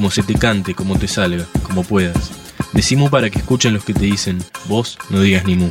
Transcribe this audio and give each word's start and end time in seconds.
como 0.00 0.10
se 0.10 0.22
te 0.22 0.32
cante, 0.32 0.74
como 0.74 0.98
te 0.98 1.06
salga, 1.06 1.44
como 1.62 1.84
puedas. 1.84 2.30
Decimos 2.72 3.10
para 3.10 3.28
que 3.28 3.38
escuchen 3.38 3.74
los 3.74 3.84
que 3.84 3.92
te 3.92 4.06
dicen, 4.06 4.38
vos 4.66 4.96
no 5.10 5.20
digas 5.20 5.44
ni 5.44 5.56
mu. 5.56 5.68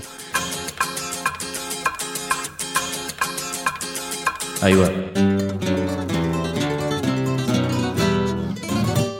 Ahí 4.61 4.75
va. 4.75 4.91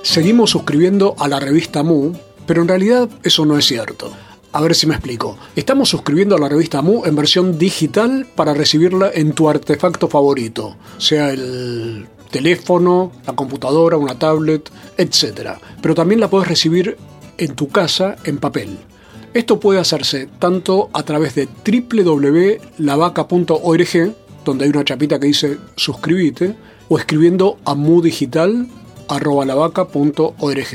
Seguimos 0.03 0.51
suscribiendo 0.51 1.15
a 1.17 1.27
la 1.27 1.39
revista 1.39 1.81
Mu, 1.81 2.13
pero 2.45 2.61
en 2.61 2.67
realidad 2.67 3.09
eso 3.23 3.47
no 3.47 3.57
es 3.57 3.65
cierto. 3.65 4.15
A 4.51 4.61
ver 4.61 4.75
si 4.75 4.85
me 4.85 4.93
explico. 4.93 5.39
Estamos 5.55 5.89
suscribiendo 5.89 6.35
a 6.35 6.39
la 6.39 6.49
revista 6.49 6.83
Mu 6.83 7.03
en 7.05 7.15
versión 7.15 7.57
digital 7.57 8.27
para 8.35 8.53
recibirla 8.53 9.09
en 9.11 9.33
tu 9.33 9.49
artefacto 9.49 10.07
favorito, 10.07 10.77
sea 10.99 11.31
el 11.31 12.07
teléfono, 12.29 13.11
la 13.25 13.33
computadora, 13.33 13.97
una 13.97 14.17
tablet, 14.17 14.71
etc. 14.97 15.57
Pero 15.81 15.95
también 15.95 16.19
la 16.19 16.29
puedes 16.29 16.47
recibir 16.47 16.97
en 17.37 17.55
tu 17.55 17.69
casa 17.69 18.17
en 18.23 18.37
papel. 18.37 18.77
Esto 19.33 19.59
puede 19.59 19.79
hacerse 19.79 20.29
tanto 20.39 20.89
a 20.93 21.03
través 21.03 21.35
de 21.35 21.47
www.lavaca.org, 21.47 24.15
donde 24.43 24.65
hay 24.65 24.71
una 24.71 24.83
chapita 24.83 25.19
que 25.19 25.27
dice 25.27 25.59
suscríbete, 25.75 26.55
o 26.89 26.97
escribiendo 26.97 27.59
a 27.65 27.75
mudigital.lavaca.org. 27.75 30.65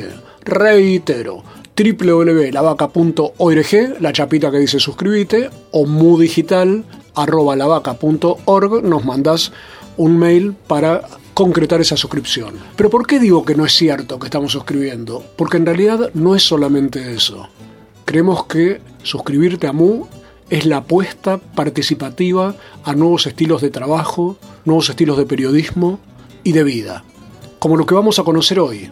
Reitero, 0.45 1.43
www.lavaca.org, 1.77 4.01
la 4.01 4.13
chapita 4.13 4.53
que 4.53 4.59
dice 4.59 4.79
suscríbete, 4.79 5.51
o 5.73 5.87
mudigital.lavaca.org, 5.87 8.85
nos 8.85 9.05
mandas 9.05 9.51
un 9.97 10.19
mail 10.19 10.55
para 10.67 11.03
concretar 11.35 11.81
esa 11.81 11.97
suscripción. 11.97 12.55
Pero 12.77 12.89
¿por 12.89 13.07
qué 13.07 13.19
digo 13.19 13.45
que 13.45 13.57
no 13.57 13.67
es 13.67 13.73
cierto 13.73 14.19
que 14.19 14.27
estamos 14.27 14.53
suscribiendo? 14.53 15.25
Porque 15.37 15.57
en 15.57 15.67
realidad 15.67 16.11
no 16.15 16.35
es 16.35 16.45
solamente 16.45 17.13
eso. 17.13 17.49
Creemos 18.05 18.47
que 18.47 18.81
suscribirte 19.03 19.67
a 19.67 19.73
Mu 19.73 20.07
es 20.49 20.67
la 20.67 20.79
apuesta 20.79 21.39
participativa 21.39 22.55
a 22.85 22.95
nuevos 22.95 23.27
estilos 23.27 23.61
de 23.61 23.71
trabajo, 23.71 24.37
nuevos 24.65 24.89
estilos 24.89 25.17
de 25.17 25.27
periodismo 25.27 25.99
y 26.45 26.53
de 26.53 26.65
vida, 26.65 27.05
como 27.59 27.77
lo 27.77 27.87
que 27.87 27.95
vamos 27.95 28.19
a 28.19 28.25
conocer 28.25 28.61
hoy. 28.61 28.91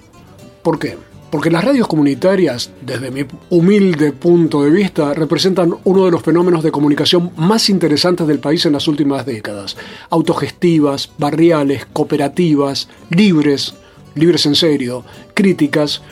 ¿Por 0.63 0.79
qué? 0.79 0.97
Porque 1.33 1.51
las 1.51 1.65
radios 1.65 1.89
comunitarias, 1.89 2.71
desde 2.85 3.11
mi 3.11 3.25
humilde 3.49 4.13
punto 4.13 4.65
de 4.65 4.71
vista, 4.71 5.15
representan 5.15 5.75
uno 5.85 6.05
de 6.05 6.11
los 6.11 6.23
fenómenos 6.23 6.63
de 6.63 6.71
comunicación 6.71 7.33
más 7.37 7.71
interesantes 7.71 8.27
del 8.27 8.39
país 8.39 8.67
en 8.67 8.75
las 8.75 8.87
últimas 8.87 9.25
décadas. 9.25 9.79
Autogestivas, 10.11 11.11
barriales, 11.17 11.87
cooperativas, 11.91 12.91
libres, 13.09 13.73
libres 14.15 14.45
en 14.45 14.55
serio, 14.55 15.07
críticas, 15.33 16.03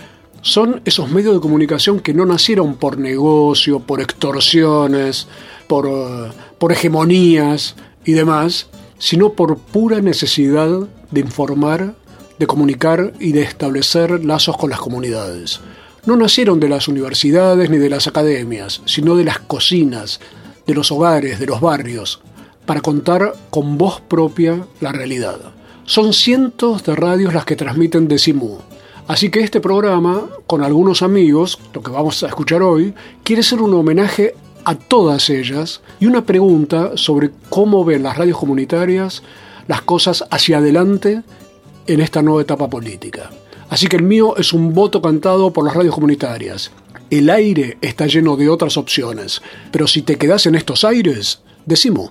son 0.41 0.81
esos 0.87 1.11
medios 1.11 1.35
de 1.35 1.41
comunicación 1.41 2.01
que 2.01 2.15
no 2.15 2.25
nacieron 2.25 2.77
por 2.77 2.97
negocio, 2.97 3.81
por 3.81 4.01
extorsiones, 4.01 5.29
por, 5.67 5.87
uh, 5.87 6.29
por 6.59 6.73
hegemonías 6.73 7.77
y 8.07 8.13
demás, 8.13 8.69
sino 8.97 9.35
por 9.35 9.59
pura 9.59 10.01
necesidad 10.01 10.89
de 11.11 11.20
informar, 11.20 11.95
de 12.40 12.46
comunicar 12.46 13.12
y 13.20 13.33
de 13.33 13.42
establecer 13.42 14.24
lazos 14.24 14.56
con 14.56 14.70
las 14.70 14.80
comunidades. 14.80 15.61
No 16.06 16.17
nacieron 16.17 16.58
de 16.58 16.70
las 16.70 16.89
universidades 16.89 17.68
ni 17.68 17.77
de 17.77 17.90
las 17.90 18.06
academias, 18.06 18.80
sino 18.86 19.14
de 19.14 19.24
las 19.24 19.40
cocinas, 19.40 20.20
de 20.67 20.74
los 20.74 20.90
hogares, 20.90 21.39
de 21.39 21.45
los 21.45 21.61
barrios, 21.61 22.23
para 22.64 22.80
contar 22.80 23.34
con 23.50 23.77
voz 23.77 24.00
propia 24.00 24.64
la 24.80 24.90
realidad. 24.90 25.39
Son 25.84 26.14
cientos 26.14 26.83
de 26.83 26.96
radios 26.96 27.34
las 27.34 27.45
que 27.45 27.56
transmiten 27.56 28.08
Decimú, 28.08 28.58
Así 29.06 29.29
que 29.29 29.40
este 29.40 29.61
programa, 29.61 30.23
con 30.46 30.62
algunos 30.62 31.02
amigos, 31.02 31.58
lo 31.74 31.83
que 31.83 31.90
vamos 31.90 32.23
a 32.23 32.29
escuchar 32.29 32.62
hoy, 32.62 32.95
quiere 33.24 33.42
ser 33.42 33.61
un 33.61 33.74
homenaje 33.74 34.34
a 34.64 34.77
todas 34.77 35.29
ellas 35.29 35.83
y 35.98 36.06
una 36.06 36.24
pregunta 36.24 36.92
sobre 36.95 37.33
cómo 37.50 37.84
ven 37.84 38.05
las 38.05 38.17
radios 38.17 38.39
comunitarias 38.39 39.23
las 39.67 39.83
cosas 39.83 40.24
hacia 40.30 40.58
adelante 40.58 41.23
en 41.92 42.01
esta 42.01 42.23
nueva 42.23 42.42
etapa 42.42 42.70
política. 42.70 43.30
Así 43.68 43.89
que 43.89 43.96
el 43.96 44.05
mío 44.05 44.36
es 44.36 44.52
un 44.52 44.73
voto 44.73 45.02
cantado 45.02 45.52
por 45.52 45.64
las 45.64 45.74
radios 45.74 45.95
comunitarias. 45.95 46.70
El 47.11 47.28
aire 47.30 47.78
está 47.80 48.06
lleno 48.06 48.36
de 48.36 48.48
otras 48.48 48.77
opciones, 48.77 49.42
pero 49.73 49.89
si 49.89 50.02
te 50.02 50.17
quedas 50.17 50.46
en 50.46 50.55
estos 50.55 50.84
aires, 50.84 51.40
decimos. 51.67 52.11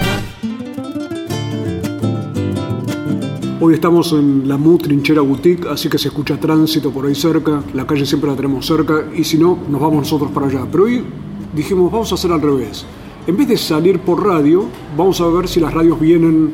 Hoy 3.63 3.75
estamos 3.75 4.11
en 4.13 4.49
la 4.49 4.57
MU 4.57 4.79
Trinchera 4.79 5.21
Boutique, 5.21 5.67
así 5.69 5.87
que 5.87 5.99
se 5.99 6.07
escucha 6.07 6.39
tránsito 6.39 6.89
por 6.89 7.05
ahí 7.05 7.13
cerca, 7.13 7.63
la 7.75 7.85
calle 7.85 8.07
siempre 8.07 8.27
la 8.27 8.35
tenemos 8.35 8.65
cerca 8.65 9.11
y 9.15 9.23
si 9.23 9.37
no, 9.37 9.55
nos 9.69 9.79
vamos 9.79 9.97
nosotros 9.97 10.31
para 10.31 10.47
allá. 10.47 10.65
Pero 10.71 10.85
hoy 10.85 11.03
dijimos, 11.55 11.91
vamos 11.91 12.11
a 12.11 12.15
hacer 12.15 12.31
al 12.31 12.41
revés. 12.41 12.83
En 13.27 13.37
vez 13.37 13.47
de 13.47 13.57
salir 13.57 13.99
por 13.99 14.25
radio, 14.25 14.65
vamos 14.97 15.21
a 15.21 15.27
ver 15.27 15.47
si 15.47 15.59
las 15.59 15.71
radios 15.75 15.99
vienen 15.99 16.53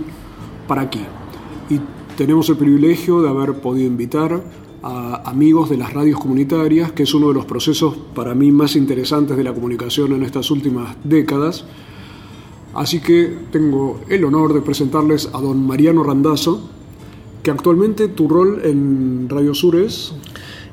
para 0.67 0.81
aquí. 0.81 0.99
Y 1.69 1.79
tenemos 2.17 2.49
el 2.49 2.57
privilegio 2.57 3.21
de 3.21 3.29
haber 3.29 3.53
podido 3.61 3.87
invitar 3.87 4.43
a 4.83 5.29
amigos 5.29 5.69
de 5.69 5.77
las 5.77 5.93
radios 5.93 6.19
comunitarias, 6.19 6.91
que 6.91 7.03
es 7.03 7.13
uno 7.13 7.29
de 7.29 7.35
los 7.35 7.45
procesos 7.45 7.95
para 8.13 8.35
mí 8.35 8.51
más 8.51 8.75
interesantes 8.75 9.37
de 9.37 9.45
la 9.45 9.53
comunicación 9.53 10.11
en 10.11 10.23
estas 10.23 10.51
últimas 10.51 10.97
décadas. 11.05 11.63
Así 12.73 12.99
que 12.99 13.33
tengo 13.49 14.01
el 14.09 14.25
honor 14.25 14.53
de 14.53 14.59
presentarles 14.59 15.29
a 15.33 15.39
don 15.39 15.65
Mariano 15.65 16.03
Randazo, 16.03 16.75
que 17.47 17.51
actualmente 17.51 18.09
tu 18.09 18.27
rol 18.27 18.59
en 18.65 19.29
Radio 19.29 19.53
Sur 19.53 19.77
es... 19.77 20.11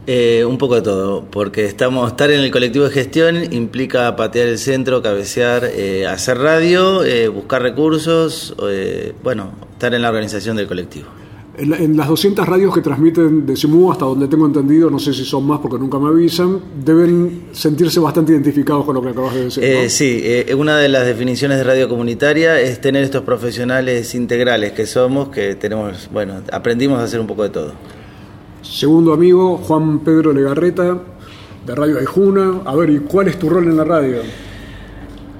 Eh, 0.09 0.45
un 0.45 0.59
poco 0.59 0.75
de 0.75 0.83
todo, 0.83 1.25
porque 1.31 1.67
estamos 1.67 2.11
estar 2.11 2.33
en 2.33 2.41
el 2.41 2.51
colectivo 2.51 2.85
de 2.85 2.91
gestión 2.91 3.55
implica 3.55 4.17
patear 4.17 4.49
el 4.49 4.59
centro, 4.59 5.01
cabecear, 5.01 5.65
eh, 5.65 6.05
hacer 6.05 6.39
radio, 6.39 7.05
eh, 7.05 7.29
buscar 7.29 7.63
recursos, 7.63 8.55
bueno, 9.23 9.53
estar 9.73 9.95
en 9.95 10.03
la 10.03 10.09
organización 10.09 10.57
del 10.57 10.67
colectivo. 10.67 11.07
En, 11.57 11.97
las 11.97 12.09
200 12.09 12.47
radios 12.47 12.75
que 12.75 12.81
transmiten 12.81 13.47
de 13.47 13.57
Simú, 13.57 13.93
hasta 13.93 14.05
donde 14.05 14.27
tengo 14.27 14.47
entendido, 14.47 14.91
no 14.91 14.99
sé 14.99 15.13
si 15.15 15.25
son 15.25 15.47
más 15.47 15.61
porque 15.61 15.79
nunca 15.79 15.99
me 15.99 16.09
avisan, 16.09 16.61
deben 16.85 17.45
sentirse 17.53 18.01
bastante 18.01 18.33
identificados 18.33 18.85
con 18.85 18.95
lo 18.95 19.03
que 19.03 19.11
acabas 19.11 19.35
de 19.35 19.45
decir. 19.45 19.63
Eh, 19.63 19.89
sí, 19.89 20.21
eh, 20.23 20.55
una 20.59 20.77
de 20.79 20.89
las 20.89 21.07
definiciones 21.07 21.59
de 21.59 21.65
radio 21.65 21.89
comunitaria 21.89 22.61
es 22.61 22.81
tener 22.81 23.05
estos 23.05 23.23
profesionales 23.23 24.15
integrales 24.17 24.73
que 24.73 24.85
somos, 24.87 25.29
que 25.29 25.55
tenemos, 25.55 26.09
bueno, 26.13 26.43
aprendimos 26.53 26.99
a 26.99 27.05
hacer 27.05 27.21
un 27.21 27.27
poco 27.29 27.45
de 27.45 27.51
todo. 27.51 27.73
Segundo 28.63 29.13
amigo, 29.13 29.59
Juan 29.59 30.01
Pedro 30.01 30.33
Legarreta, 30.33 30.99
de 31.65 31.75
Radio 31.75 31.99
Aijuna. 31.99 32.63
A 32.65 32.75
ver, 32.75 32.91
¿y 32.91 32.99
cuál 33.01 33.29
es 33.29 33.39
tu 33.39 33.49
rol 33.49 33.65
en 33.65 33.77
la 33.77 33.85
radio? 33.85 34.17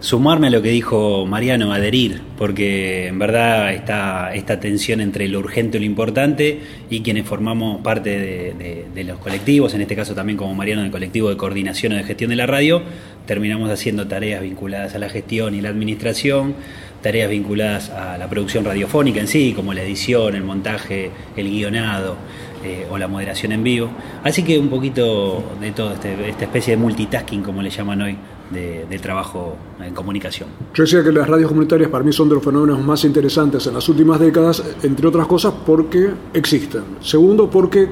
Sumarme 0.05 0.49
a 0.49 0.51
lo 0.51 0.61
que 0.61 0.69
dijo 0.69 1.25
Mariano, 1.25 1.73
adherir, 1.73 2.21
porque 2.37 3.07
en 3.07 3.19
verdad 3.19 3.73
está 3.73 4.35
esta 4.35 4.61
tensión 4.61 5.01
entre 5.01 5.29
lo 5.29 5.39
urgente 5.39 5.79
y 5.79 5.81
lo 5.81 5.87
importante 5.87 6.61
y 6.91 7.01
quienes 7.01 7.27
formamos 7.27 7.81
parte 7.81 8.11
de, 8.11 9.05
los 9.05 9.19
colectivos, 9.19 9.73
en 9.73 9.81
este 9.81 9.97
caso 9.97 10.15
también 10.15 10.37
como 10.37 10.55
Mariano 10.55 10.83
del 10.83 10.91
colectivo 10.91 11.31
de 11.31 11.39
coordinación 11.39 11.95
o 11.95 11.97
de 11.97 12.05
gestión 12.05 12.29
de 12.29 12.37
la 12.37 12.47
radio, 12.47 12.83
terminamos 13.27 13.71
haciendo 13.71 14.07
tareas 14.07 14.43
vinculadas 14.43 14.95
a 14.95 14.99
la 14.99 15.09
gestión 15.09 15.55
y 15.55 15.63
la 15.63 15.71
administración, 15.71 16.55
tareas 17.01 17.31
vinculadas 17.31 17.89
a 17.89 18.19
la 18.19 18.29
producción 18.29 18.63
radiofónica 18.67 19.21
en 19.21 19.29
sí, 19.29 19.55
como 19.57 19.73
la 19.73 19.83
edición, 19.83 20.37
el 20.37 20.45
montaje, 20.45 21.11
el 21.35 21.49
guionado. 21.49 22.19
eh, 22.65 22.87
o 22.91 22.97
la 22.97 23.09
moderación 23.09 23.53
en 23.53 23.63
vivo. 23.63 23.91
Así 24.23 24.43
que 24.43 24.59
un 24.59 24.71
poquito 24.71 25.57
de 25.61 25.73
todo, 25.73 25.93
este, 25.93 26.31
esta 26.31 26.45
especie 26.45 26.75
de 26.75 26.77
multitasking, 26.79 27.43
como 27.43 27.61
le 27.61 27.69
llaman 27.69 28.01
hoy, 28.01 28.17
de, 28.51 28.99
trabajo 28.99 29.57
en 29.81 29.95
comunicación. 29.95 30.49
Yo 30.75 30.85
decía 30.85 31.03
que 31.03 31.13
las 31.13 31.29
radios 31.29 31.49
comunitarias 31.49 31.91
para 31.91 32.05
mí 32.05 32.13
son 32.13 32.29
de 32.29 32.37
los 32.37 32.45
fenómenos 32.45 32.83
más 32.83 33.05
interesantes 33.05 33.67
en 33.67 33.75
las 33.75 33.89
últimas 33.89 34.21
décadas, 34.21 34.63
entre 34.83 35.07
otras 35.09 35.27
cosas 35.27 35.53
porque 35.67 36.11
existen. 36.33 36.83
Segundo, 37.01 37.51
porque 37.51 37.89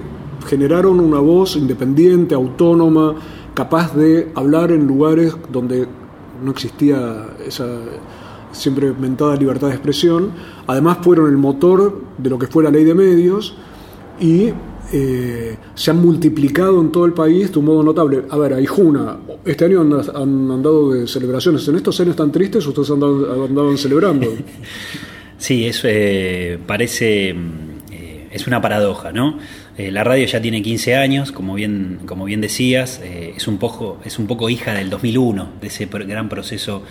generaron 0.46 1.00
una 1.00 1.18
voz 1.20 1.56
independiente, 1.56 2.34
autónoma, 2.34 3.14
capaz 3.54 3.94
de 3.94 4.30
hablar 4.34 4.72
en 4.72 4.86
lugares 4.86 5.36
donde 5.50 5.86
no 6.42 6.50
existía 6.50 7.28
esa 7.46 7.66
siempre 8.52 8.92
mentada 8.92 9.36
libertad 9.36 9.68
de 9.68 9.74
expresión. 9.74 10.32
Además 10.66 10.98
fueron 11.02 11.28
el 11.28 11.36
motor 11.36 12.00
de 12.18 12.30
lo 12.30 12.38
que 12.38 12.46
fue 12.46 12.62
la 12.62 12.70
ley 12.70 12.84
de 12.84 12.94
medios 12.94 13.56
y 14.20 14.52
eh, 14.92 15.56
se 15.74 15.90
han 15.90 16.02
multiplicado 16.02 16.80
en 16.80 16.92
todo 16.92 17.06
el 17.06 17.14
país 17.14 17.50
de 17.50 17.58
un 17.58 17.64
modo 17.64 17.82
notable. 17.82 18.24
A 18.28 18.36
ver, 18.36 18.52
Aijuna, 18.52 19.16
este 19.44 19.64
año 19.64 19.80
han, 19.80 19.92
han 19.92 20.50
andado 20.50 20.92
de 20.92 21.06
celebraciones. 21.06 21.66
¿En 21.66 21.76
estos 21.76 21.98
años 22.00 22.14
tan 22.14 22.30
tristes 22.30 22.66
ustedes 22.66 22.90
andaban, 22.90 23.78
celebrando? 23.78 24.28
Sí, 25.38 25.66
eso 25.66 25.88
eh, 25.90 26.56
parece, 26.68 27.30
eh, 27.30 28.28
es 28.30 28.46
una 28.46 28.62
paradoja, 28.62 29.10
¿no? 29.10 29.38
Eh, 29.78 29.90
la 29.90 30.04
radio 30.04 30.26
ya 30.26 30.42
tiene 30.42 30.60
15 30.60 30.96
años, 30.96 31.32
como 31.32 31.54
bien, 31.54 32.00
como 32.04 32.26
bien 32.26 32.42
decías, 32.42 33.00
eh, 33.02 33.32
es, 33.34 33.48
un 33.48 33.56
poco, 33.56 33.98
es 34.04 34.18
un 34.18 34.26
poco 34.26 34.50
hija 34.50 34.74
del 34.74 34.90
2001, 34.90 35.52
de 35.62 35.66
ese 35.68 35.86
gran 35.86 36.28
proceso 36.28 36.82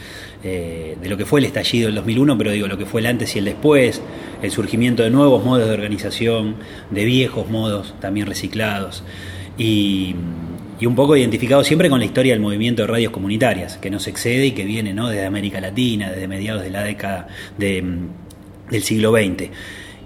eh, 0.43 0.97
de 0.99 1.09
lo 1.09 1.15
que 1.15 1.25
fue 1.25 1.41
el 1.41 1.45
estallido 1.45 1.87
del 1.87 1.95
2001, 1.95 2.37
pero 2.39 2.51
digo, 2.51 2.67
lo 2.67 2.79
que 2.79 2.87
fue 2.87 3.01
el 3.01 3.07
antes 3.07 3.35
y 3.35 3.39
el 3.39 3.45
después, 3.45 4.01
el 4.41 4.49
surgimiento 4.49 5.03
de 5.03 5.11
nuevos 5.11 5.45
modos 5.45 5.67
de 5.67 5.73
organización, 5.73 6.55
de 6.89 7.05
viejos 7.05 7.47
modos 7.49 7.93
también 7.99 8.25
reciclados, 8.25 9.03
y, 9.57 10.15
un 10.83 10.95
poco 10.95 11.15
identificado 11.15 11.63
siempre 11.63 11.91
con 11.91 11.99
la 11.99 12.05
historia 12.05 12.33
del 12.33 12.41
movimiento 12.41 12.81
de 12.81 12.87
radios 12.87 13.11
comunitarias, 13.11 13.77
que 13.77 13.91
nos 13.91 14.07
excede 14.07 14.47
y 14.47 14.51
que 14.53 14.65
viene 14.65 14.95
¿no? 14.95 15.09
desde 15.09 15.27
América 15.27 15.61
Latina, 15.61 16.09
desde 16.09 16.27
mediados 16.27 16.63
de 16.63 16.71
la 16.71 16.81
década 16.81 17.27
de, 17.59 17.83
del 18.71 18.81
siglo 18.81 19.11
XX. 19.11 19.51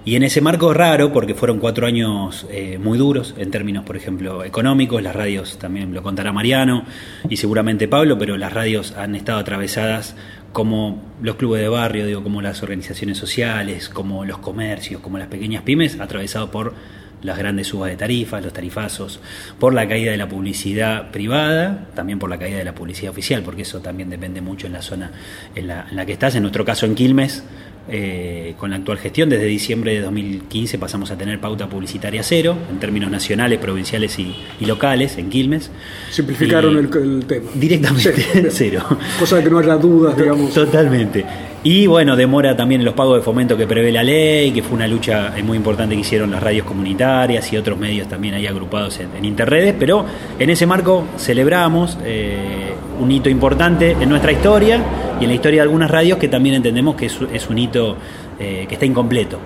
Y 0.07 0.16
en 0.16 0.22
ese 0.22 0.40
marco 0.40 0.72
raro, 0.72 1.12
porque 1.12 1.34
fueron 1.34 1.57
cuatro 1.57 1.88
años 1.88 2.46
eh, 2.52 2.78
muy 2.78 2.96
duros 2.96 3.34
en 3.40 3.50
términos, 3.50 3.84
por 3.86 3.98
ejemplo, 3.98 4.44
económicos, 4.44 5.02
las 5.02 5.16
radios 5.16 5.57
también 5.57 5.96
lo 5.96 6.04
contará 6.04 6.31
Mariano 6.31 6.86
y 7.28 7.38
seguramente 7.38 7.88
Pablo, 7.88 8.16
pero 8.16 8.38
las 8.38 8.54
radios 8.54 8.92
han 8.92 9.16
estado 9.16 9.40
atravesadas 9.40 10.16
como 10.54 11.02
los 11.24 11.38
clubes 11.38 11.63
de 11.63 11.69
barrio, 11.69 12.06
digo, 12.06 12.22
como 12.22 12.44
las 12.44 12.62
organizaciones 12.62 13.18
sociales, 13.18 13.90
como 13.90 14.25
los 14.25 14.38
comercios, 14.38 15.02
como 15.02 15.18
las 15.18 15.28
pequeñas 15.28 15.63
pymes, 15.63 16.00
atravesados 16.00 16.51
por 16.51 16.75
las 17.24 17.38
grandes 17.40 17.68
subas 17.68 17.90
de 17.90 17.98
tarifas, 17.98 18.44
los 18.44 18.54
tarifazos, 18.54 19.19
por 19.60 19.74
la 19.74 19.88
caída 19.88 20.12
de 20.12 20.18
la 20.18 20.30
publicidad 20.30 21.10
privada, 21.10 21.88
también 21.96 22.19
por 22.19 22.30
la 22.30 22.38
caída 22.38 22.60
de 22.60 22.63
la 22.63 22.75
publicidad 22.75 23.10
oficial, 23.10 23.42
porque 23.42 23.63
eso 23.63 23.80
también 23.80 24.12
depende 24.12 24.42
mucho 24.42 24.68
en 24.68 24.74
la 24.74 24.84
zona 24.84 25.12
en 25.56 25.66
la, 25.66 25.88
en 25.90 25.96
la 25.96 26.06
que 26.06 26.13
estás. 26.13 26.36
En 26.36 26.44
nuestro 26.44 26.63
caso 26.63 26.86
en 26.86 26.94
Quilmes, 26.94 27.44
eh, 27.88 28.56
con 28.58 28.72
la 28.72 28.78
actual 28.78 28.98
gestión. 28.98 29.30
Desde 29.30 29.46
diciembre 29.46 29.94
de 29.94 30.02
2015 30.02 30.78
pasamos 30.78 31.12
a 31.12 31.18
tener 31.18 31.40
pauta 31.40 31.68
publicitaria 31.70 32.24
cero, 32.24 32.58
en 32.70 32.80
términos 32.80 33.12
nacionales, 33.12 33.60
provinciales 33.60 34.18
y, 34.20 34.36
locales, 34.66 35.18
en 35.18 35.30
Quilmes. 35.30 35.72
Simplificaron 36.12 36.78
el, 36.78 37.26
tema. 37.26 37.50
Directamente 37.54 38.48
cero. 38.50 38.84
Cosa 39.20 39.38
de 39.38 39.44
que 39.44 39.50
no 39.50 39.60
haya 39.60 39.76
dudas, 39.76 40.18
digamos. 40.18 40.54
Totalmente. 40.54 41.26
Y 41.68 41.88
bueno, 41.88 42.16
demora 42.16 42.56
también 42.56 42.86
los 42.86 42.94
pagos 42.94 43.18
de 43.18 43.24
fomento 43.24 43.58
que 43.58 43.66
prevé 43.66 43.92
la 43.92 44.04
ley, 44.04 44.52
que 44.52 44.62
fue 44.62 44.76
una 44.76 44.88
lucha 44.88 45.36
eh, 45.36 45.42
muy 45.42 45.58
importante 45.58 45.96
que 45.96 46.02
hicieron 46.02 46.30
las 46.30 46.44
radios 46.44 46.64
comunitarias 46.64 47.52
y 47.52 47.58
otros 47.58 47.80
medios 47.80 48.08
también 48.08 48.36
ahí 48.36 48.46
agrupados 48.46 49.00
en, 49.00 49.26
interredes, 49.26 49.74
pero 49.80 50.06
en 50.38 50.52
ese 50.52 50.68
marco 50.68 51.06
celebramos 51.18 51.98
eh, 52.06 52.76
un 53.00 53.12
hito 53.12 53.30
importante 53.30 53.98
en 54.00 54.08
nuestra 54.08 54.32
historia 54.32 54.80
y 55.20 55.24
en 55.24 55.30
la 55.30 55.34
historia 55.34 55.62
de 55.62 55.64
algunas 55.64 55.90
radios 55.90 56.20
que 56.20 56.28
también 56.28 56.54
entendemos 56.54 56.96
que 56.96 57.08
es, 57.08 57.50
un 57.50 57.58
hito 57.58 57.98
eh, 58.40 58.68
que 58.70 58.76
está 58.76 58.86
incompleto 58.86 59.40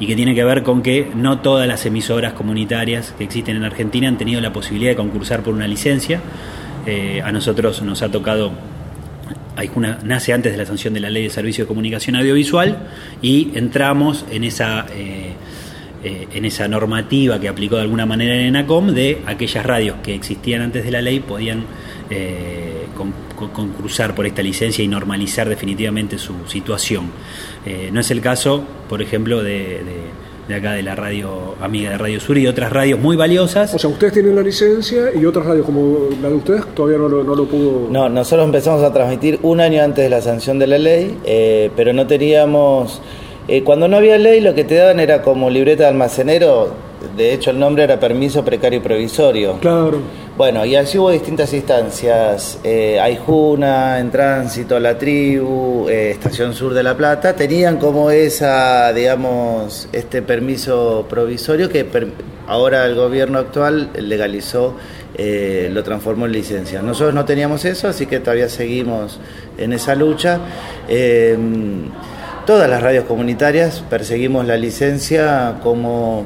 y 0.00 0.08
que 0.08 0.16
tiene 0.16 0.34
que 0.34 0.42
ver 0.42 0.64
con 0.64 0.82
que 0.82 1.08
no 1.14 1.38
todas 1.38 1.68
las 1.68 1.86
emisoras 1.86 2.32
comunitarias 2.32 3.14
que 3.16 3.22
existen 3.22 3.56
en 3.56 3.62
Argentina 3.62 4.08
han 4.08 4.18
tenido 4.18 4.40
la 4.40 4.52
posibilidad 4.52 4.90
de 4.90 4.96
concursar 4.96 5.44
por 5.44 5.54
una 5.54 5.68
licencia. 5.68 6.20
A 7.22 7.30
nosotros 7.30 7.82
nos 7.82 8.02
ha 8.02 8.08
tocado, 8.08 8.50
una, 9.74 9.98
nace 10.04 10.32
antes 10.32 10.52
de 10.52 10.58
la 10.58 10.66
sanción 10.66 10.94
de 10.94 11.00
la 11.00 11.10
Ley 11.10 11.24
de 11.24 11.30
Servicio 11.30 11.64
de 11.64 11.68
Comunicación 11.68 12.16
Audiovisual 12.16 12.88
y 13.22 13.50
entramos 13.54 14.24
en 14.30 14.44
esa... 14.44 14.86
Eh, 14.94 15.34
en 16.02 16.46
esa 16.46 16.66
normativa 16.66 17.38
que 17.38 17.46
aplicó 17.46 17.76
de 17.76 17.82
alguna 17.82 18.06
manera 18.06 18.34
en 18.34 18.46
ENACOM 18.46 18.94
de 18.94 19.20
aquellas 19.26 19.66
radios 19.66 19.96
que 20.02 20.14
existían 20.14 20.62
antes 20.62 20.82
de 20.82 20.90
la 20.90 21.02
ley 21.02 21.20
podían 21.20 21.66
concursar 23.48 24.14
por 24.14 24.26
esta 24.26 24.42
licencia 24.42 24.84
y 24.84 24.88
normalizar 24.88 25.48
definitivamente 25.48 26.18
su 26.18 26.46
situación. 26.46 27.10
Eh, 27.64 27.90
no 27.92 28.00
es 28.00 28.10
el 28.10 28.20
caso, 28.20 28.64
por 28.88 29.02
ejemplo, 29.02 29.42
de, 29.42 29.82
acá 30.54 30.72
de 30.72 30.82
la 30.82 30.94
radio 30.94 31.54
amiga 31.60 31.90
de 31.90 31.98
Radio 31.98 32.20
Sur 32.20 32.38
y 32.38 32.46
otras 32.46 32.72
radios 32.72 32.98
muy 32.98 33.16
valiosas. 33.16 33.74
O 33.74 33.78
sea, 33.78 33.90
ustedes 33.90 34.14
tienen 34.14 34.36
la 34.36 34.42
licencia 34.42 35.10
y 35.14 35.24
otras 35.24 35.46
radios 35.46 35.66
como 35.66 36.08
la 36.20 36.28
de 36.28 36.34
ustedes 36.34 36.66
todavía 36.74 36.98
no 36.98 37.08
lo, 37.08 37.24
no 37.24 37.34
lo 37.34 37.46
pudo... 37.46 37.88
No, 37.90 38.08
nosotros 38.08 38.46
empezamos 38.46 38.82
a 38.82 38.92
transmitir 38.92 39.38
un 39.42 39.60
año 39.60 39.82
antes 39.82 40.04
de 40.04 40.10
la 40.10 40.20
sanción 40.20 40.58
de 40.58 40.66
la 40.66 40.78
ley, 40.78 41.18
eh, 41.24 41.70
pero 41.76 41.92
no 41.92 42.06
teníamos... 42.06 43.00
Eh, 43.48 43.62
cuando 43.64 43.88
no 43.88 43.96
había 43.96 44.16
ley 44.18 44.40
lo 44.40 44.54
que 44.54 44.64
te 44.64 44.76
daban 44.76 45.00
era 45.00 45.22
como 45.22 45.50
libreta 45.50 45.84
de 45.84 45.88
almacenero, 45.88 46.68
de 47.16 47.32
hecho 47.32 47.50
el 47.50 47.58
nombre 47.58 47.84
era 47.84 47.98
permiso 47.98 48.44
precario 48.44 48.78
y 48.78 48.82
provisorio. 48.82 49.58
Claro. 49.60 49.98
Bueno, 50.40 50.64
y 50.64 50.74
así 50.74 50.96
hubo 50.96 51.10
distintas 51.10 51.52
instancias. 51.52 52.58
Eh, 52.64 52.98
Aijuna, 52.98 53.98
En 53.98 54.10
Tránsito, 54.10 54.80
La 54.80 54.96
Tribu, 54.96 55.86
eh, 55.86 56.12
Estación 56.12 56.54
Sur 56.54 56.72
de 56.72 56.82
La 56.82 56.96
Plata, 56.96 57.36
tenían 57.36 57.76
como 57.76 58.10
esa, 58.10 58.90
digamos, 58.94 59.86
este 59.92 60.22
permiso 60.22 61.04
provisorio 61.10 61.68
que 61.68 61.86
ahora 62.46 62.86
el 62.86 62.94
gobierno 62.94 63.38
actual 63.38 63.90
legalizó, 63.98 64.76
eh, 65.14 65.68
lo 65.70 65.84
transformó 65.84 66.24
en 66.24 66.32
licencia. 66.32 66.80
Nosotros 66.80 67.12
no 67.12 67.26
teníamos 67.26 67.66
eso, 67.66 67.88
así 67.88 68.06
que 68.06 68.18
todavía 68.20 68.48
seguimos 68.48 69.20
en 69.58 69.74
esa 69.74 69.94
lucha. 69.94 70.40
Em, 70.88 71.90
todas 72.46 72.66
las 72.70 72.82
radios 72.82 73.04
comunitarias 73.04 73.84
perseguimos 73.90 74.46
la 74.46 74.56
licencia 74.56 75.56
como 75.62 76.24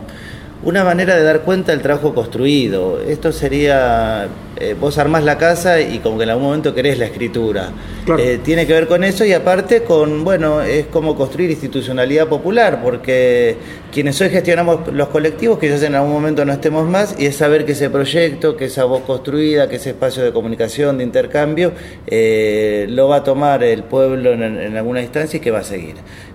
una 0.64 0.82
manera 0.82 1.14
de 1.14 1.22
dar 1.22 1.43
cuenta 1.43 1.72
del 1.72 1.82
trabajo 1.82 2.14
construido. 2.14 3.00
Esto 3.00 3.32
sería, 3.32 4.28
eh, 4.56 4.75
vos 4.78 4.96
armás 4.99 5.22
la 5.25 5.37
casa 5.37 5.81
y 5.81 5.99
como 5.99 6.16
que 6.16 6.25
en 6.25 6.31
algún 6.31 6.46
momento 6.46 6.75
querés 6.75 6.99
la 6.99 7.06
escritura. 7.06 7.70
Eh, 8.19 8.40
tiene 8.43 8.66
que 8.66 8.72
ver 8.72 8.87
con 8.87 9.05
eso 9.05 9.25
y 9.25 9.32
aparte 9.32 9.82
con, 9.82 10.25
bueno, 10.25 10.62
es 10.62 10.87
como 10.87 11.14
construir 11.14 11.50
institucionalidad 11.50 12.28
popular, 12.28 12.80
porque 12.83 13.56
quienes 13.94 14.20
hoy 14.20 14.28
gestionamos 14.28 14.92
los 14.92 15.06
colectivos, 15.06 15.60
quizás 15.60 15.80
en 15.84 15.94
algún 15.94 16.10
momento 16.10 16.44
no 16.44 16.52
estemos 16.52 16.84
más, 16.88 17.14
y 17.16 17.26
es 17.26 17.36
saber 17.36 17.64
que 17.64 17.72
ese 17.72 17.90
proyecto, 17.90 18.56
que 18.56 18.64
esa 18.64 18.84
voz 18.86 19.02
construida, 19.02 19.68
que 19.68 19.76
ese 19.76 19.90
espacio 19.90 20.24
de 20.24 20.32
comunicación, 20.32 20.98
de 20.98 21.04
intercambio, 21.04 21.70
eh, 22.08 22.86
lo 22.90 23.06
va 23.06 23.18
a 23.18 23.24
tomar 23.24 23.62
el 23.62 23.84
pueblo 23.84 24.32
en, 24.32 24.42
en 24.42 24.76
alguna 24.76 25.00
instancia 25.00 25.36
y 25.36 25.40
que 25.40 25.52
va 25.52 25.60
a 25.60 25.64
seguir 25.64 25.94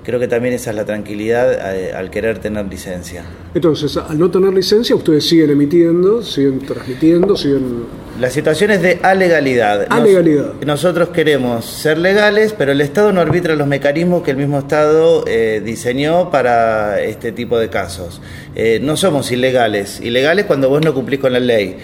creo 0.09 0.19
que 0.19 0.27
también 0.27 0.55
esa 0.55 0.71
es 0.71 0.75
la 0.75 0.85
tranquilidad 0.85 1.75
eh, 1.75 1.93
al 1.93 2.09
querer 2.09 2.39
tener 2.39 2.65
licencia. 2.65 3.23
Entonces, 3.53 3.95
al 3.95 4.17
no 4.17 4.31
tener 4.31 4.51
licencia, 4.51 4.95
ustedes 4.95 5.27
siguen 5.27 5.51
emitiendo, 5.51 6.23
siguen 6.23 6.59
transmitiendo, 6.59 7.35
siguen... 7.35 7.85
La 8.19 8.29
situación 8.29 8.71
es 8.71 8.81
de 8.81 8.99
alegalidad. 9.03 9.85
Alegalidad. 9.89 10.55
nosotros 10.65 11.09
queremos 11.09 11.63
ser 11.63 11.97
legales, 11.99 12.53
pero 12.57 12.71
el 12.71 12.81
Estado 12.81 13.13
no 13.13 13.21
arbitra 13.21 13.55
los 13.55 13.67
mecanismos 13.67 14.23
que 14.23 14.31
el 14.31 14.37
mismo 14.37 14.59
Estado 14.59 15.23
eh, 15.27 15.61
diseñó 15.63 16.31
para 16.31 16.99
este 17.01 17.31
tipo 17.31 17.48
de 17.57 17.69
casos. 17.69 18.21
Eh, 18.55 18.79
no 18.81 18.97
somos 18.97 19.31
ilegales. 19.31 20.01
Ilegales 20.01 20.45
cuando 20.45 20.69
vos 20.69 20.83
no 20.83 20.93
cumplís 20.93 21.19
con 21.19 21.33
la 21.33 21.39
ley. 21.39 21.77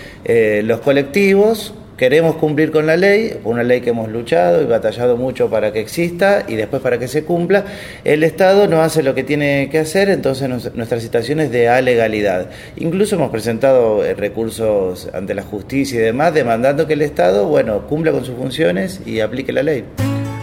los 0.63 0.81
colectivos 0.81 1.73
queremos 1.97 2.35
cumplir 2.35 2.71
con 2.71 2.85
la 2.85 2.97
ley, 2.97 3.39
una 3.43 3.63
ley 3.63 3.81
que 3.81 3.91
hemos 3.91 4.09
luchado 4.09 4.61
y 4.61 4.65
batallado 4.65 5.17
mucho 5.17 5.49
para 5.49 5.71
que 5.71 5.79
exista 5.79 6.43
y 6.47 6.55
después 6.55 6.81
para 6.81 6.99
que 6.99 7.07
se 7.07 7.23
cumpla, 7.23 7.65
el 8.03 8.23
Estado 8.23 8.67
no 8.67 8.81
hace 8.81 9.03
lo 9.03 9.15
que 9.15 9.23
tiene 9.23 9.69
que 9.69 9.79
hacer, 9.79 10.09
entonces 10.09 10.49
nuestra 10.75 10.99
situación 10.99 11.39
es 11.39 11.51
de 11.51 11.69
alegalidad. 11.69 12.49
Incluso 12.77 13.15
hemos 13.15 13.29
presentado 13.29 14.03
eh, 14.03 14.13
recursos 14.13 15.09
ante 15.13 15.33
la 15.33 15.43
justicia 15.43 15.99
y 15.99 16.03
demás, 16.03 16.33
demandando 16.33 16.87
que 16.87 16.93
el 16.93 17.01
Estado, 17.01 17.47
bueno, 17.47 17.87
cumpla 17.87 18.11
con 18.11 18.25
sus 18.25 18.35
funciones 18.35 19.01
y 19.05 19.19
aplique 19.21 19.51
la 19.51 19.63
ley. 19.63 19.85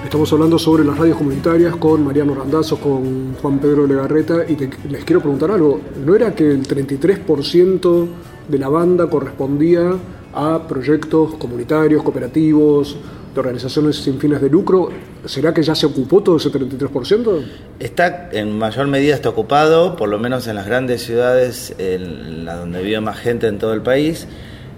Estamos 0.05 0.33
hablando 0.33 0.59
sobre 0.59 0.85
las 0.85 0.99
radios 0.99 1.17
comunitarias 1.17 1.77
con 1.77 2.05
Mariano 2.05 2.35
Randazzo, 2.35 2.79
con 2.79 3.35
Juan 3.35 3.59
Pedro 3.59 3.87
Legarreta, 3.87 4.45
y 4.49 4.57
les 4.89 5.05
quiero 5.05 5.21
preguntar 5.21 5.51
algo. 5.51 5.81
¿No 6.05 6.15
era 6.15 6.35
que 6.35 6.51
el 6.51 6.67
33% 6.67 8.07
de 8.49 8.59
la 8.59 8.69
banda 8.69 9.09
correspondía 9.09 9.93
a 10.35 10.67
proyectos 10.67 11.35
comunitarios, 11.37 12.03
cooperativos, 12.03 12.97
de 13.35 13.41
organizaciones 13.41 13.97
sin 13.97 14.19
fines 14.19 14.41
de 14.41 14.51
lucro, 14.51 14.91
¿será 15.25 15.55
que 15.55 15.63
ya 15.63 15.75
se 15.75 15.87
ocupó 15.87 16.23
todo 16.23 16.37
ese 16.37 16.51
33%? 16.51 17.43
Está 17.79 18.29
en 18.33 18.59
mayor 18.59 18.89
medida 18.89 19.15
está 19.15 19.31
ocupado, 19.31 19.97
por 19.97 20.09
lo 20.09 20.19
menos 20.19 20.47
en 20.49 20.57
las 20.57 20.67
grandes 20.67 21.03
ciudades, 21.03 21.75
en 21.79 22.45
la 22.45 22.57
donde 22.57 22.83
vive 22.83 23.01
más 23.01 23.19
gente 23.19 23.47
en 23.47 23.59
todo 23.59 23.73
el 23.73 23.83
país. 23.83 24.27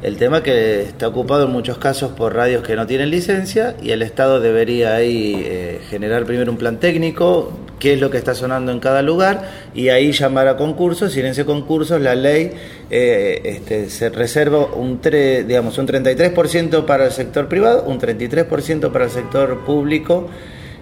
El 0.05 0.19
tema 0.19 0.43
que 0.43 0.83
está 0.83 1.09
ocupado 1.09 1.47
en 1.47 1.51
muchos 1.51 1.79
casos 1.79 2.13
por 2.13 2.35
radios 2.35 2.63
que 2.63 2.77
no 2.77 2.87
tienen 2.87 3.09
licencia 3.09 3.75
y 3.83 3.91
el 3.91 4.03
Estado 4.03 4.39
debería 4.39 4.97
ahí 4.97 5.43
eh, 5.47 5.81
generar 5.89 6.27
primero 6.27 6.53
un 6.53 6.59
plan 6.59 6.79
técnico, 6.79 7.55
qué 7.79 7.95
es 7.95 8.01
lo 8.03 8.11
que 8.11 8.19
está 8.19 8.35
sonando 8.35 8.71
en 8.71 8.81
cada 8.81 9.01
lugar 9.01 9.51
y 9.75 9.89
ahí 9.89 10.13
llamar 10.13 10.47
a 10.47 10.59
concursos 10.59 11.17
y 11.17 11.21
en 11.21 11.27
ese 11.27 11.47
concurso 11.47 11.99
la 11.99 12.15
ley 12.15 12.51
eh, 12.91 13.41
este, 13.45 13.89
se 13.89 14.11
reserva 14.11 14.67
un, 14.75 15.01
digamos, 15.01 15.79
un 15.79 15.89
33% 15.89 16.85
para 16.85 17.07
el 17.07 17.11
sector 17.11 17.49
privado, 17.49 17.85
un 17.85 17.99
33% 17.99 18.93
para 18.93 19.07
el 19.07 19.11
sector 19.11 19.65
público. 19.65 20.29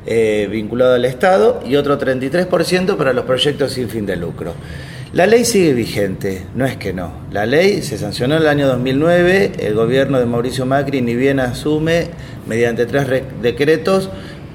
Eh, 0.04 0.48
vinculado 0.50 0.94
al 0.94 1.04
Estado 1.04 1.62
y 1.64 1.76
otro 1.76 1.96
33% 1.96 2.96
para 2.96 3.12
los 3.12 3.24
proyectos 3.24 3.72
sin 3.72 3.88
fin 3.88 4.04
de 4.04 4.16
lucro. 4.16 4.52
La 5.12 5.26
ley 5.26 5.45
sigue 5.45 5.75
vigente, 5.75 6.47
no 6.54 6.64
es 6.64 6.78
que 6.78 6.95
no. 6.95 7.12
La 7.31 7.45
ley 7.45 7.83
se 7.83 7.99
sancionó 7.99 8.37
en 8.37 8.42
el 8.42 8.49
año 8.49 8.66
2009, 8.66 9.52
el 9.59 9.75
gobierno 9.75 10.19
de 10.19 10.25
Mauricio 10.25 10.64
Macri 10.64 11.02
ni 11.02 11.14
bien 11.14 11.38
asume, 11.38 12.07
mediante 12.47 12.87
tres 12.87 13.23
decretos, 13.42 14.09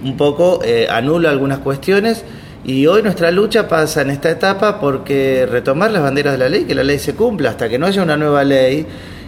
un 0.03 0.17
poco 0.17 0.61
eh, 0.63 0.87
anula 0.89 1.29
algunas 1.29 1.59
cuestiones 1.59 2.23
y 2.65 2.87
hoy 2.87 3.03
nuestra 3.03 3.29
lucha 3.29 3.67
pasa 3.67 4.01
en 4.01 4.09
esta 4.09 4.31
etapa 4.31 4.79
porque 4.79 5.47
retomar 5.47 5.91
las 5.91 6.01
banderas 6.01 6.33
de 6.33 6.39
la 6.39 6.49
ley, 6.49 6.63
que 6.63 6.73
la 6.73 6.83
ley 6.83 6.97
se 6.97 7.13
cumpla, 7.13 7.51
hasta 7.51 7.69
que 7.69 7.77
no 7.77 7.85
haya 7.85 8.01
una 8.01 8.17
nueva 8.17 8.43
ley 8.43 8.87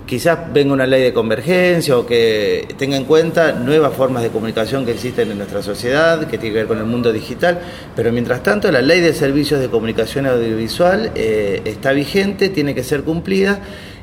quizás 0.09 0.51
venga 0.51 0.73
una 0.73 0.87
ley 0.87 1.03
de 1.03 1.13
convergencia 1.13 1.95
o 1.95 2.03
que 2.03 2.67
tenga 2.79 2.97
en 2.97 3.05
cuenta 3.05 3.51
nuevas 3.51 3.93
formas 3.93 4.23
de 4.23 4.29
comunicación 4.29 4.83
que 4.83 4.93
existen 4.93 5.29
en 5.29 5.37
nuestra 5.37 5.61
sociedad, 5.61 6.21
que 6.21 6.39
tiene 6.39 6.53
que 6.53 6.59
ver 6.61 6.67
con 6.67 6.79
el 6.79 6.85
mundo 6.85 7.13
digital, 7.13 7.59
pero 7.95 8.11
mientras 8.11 8.41
tanto 8.41 8.71
la 8.71 8.81
ley 8.81 9.01
de 9.01 9.13
servicios 9.13 9.59
de 9.59 9.69
comunicación 9.69 10.25
audiovisual 10.25 11.11
eh, 11.13 11.61
está 11.63 11.91
vigente, 11.91 12.49
tiene 12.49 12.73
que 12.73 12.83
ser 12.83 13.03
cumplida. 13.03 13.61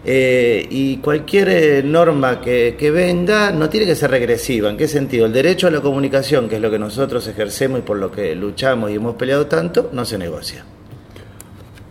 Eh, 0.09 0.65
y 0.71 0.99
cualquier 0.99 1.49
eh, 1.49 1.83
norma 1.83 2.41
que, 2.41 2.77
que, 2.79 2.93
venga 2.93 3.51
no 3.51 3.69
tiene 3.69 3.87
que 3.87 3.97
ser 3.97 4.13
regresiva. 4.13 4.71
¿En 4.71 4.77
qué 4.77 4.87
sentido? 4.87 5.27
El 5.27 5.33
derecho 5.33 5.67
a 5.67 5.73
la 5.73 5.81
comunicación, 5.81 6.49
que 6.49 6.55
es 6.55 6.63
lo 6.63 6.71
que 6.71 6.79
nosotros 6.79 7.27
ejercemos 7.27 7.81
y 7.81 7.83
por 7.83 7.97
lo 7.97 8.13
que 8.13 8.37
luchamos 8.37 8.93
y 8.93 8.95
hemos 8.95 9.17
peleado 9.17 9.47
tanto, 9.47 9.91
no 9.93 10.05
se 10.05 10.17
negocia. 10.17 10.65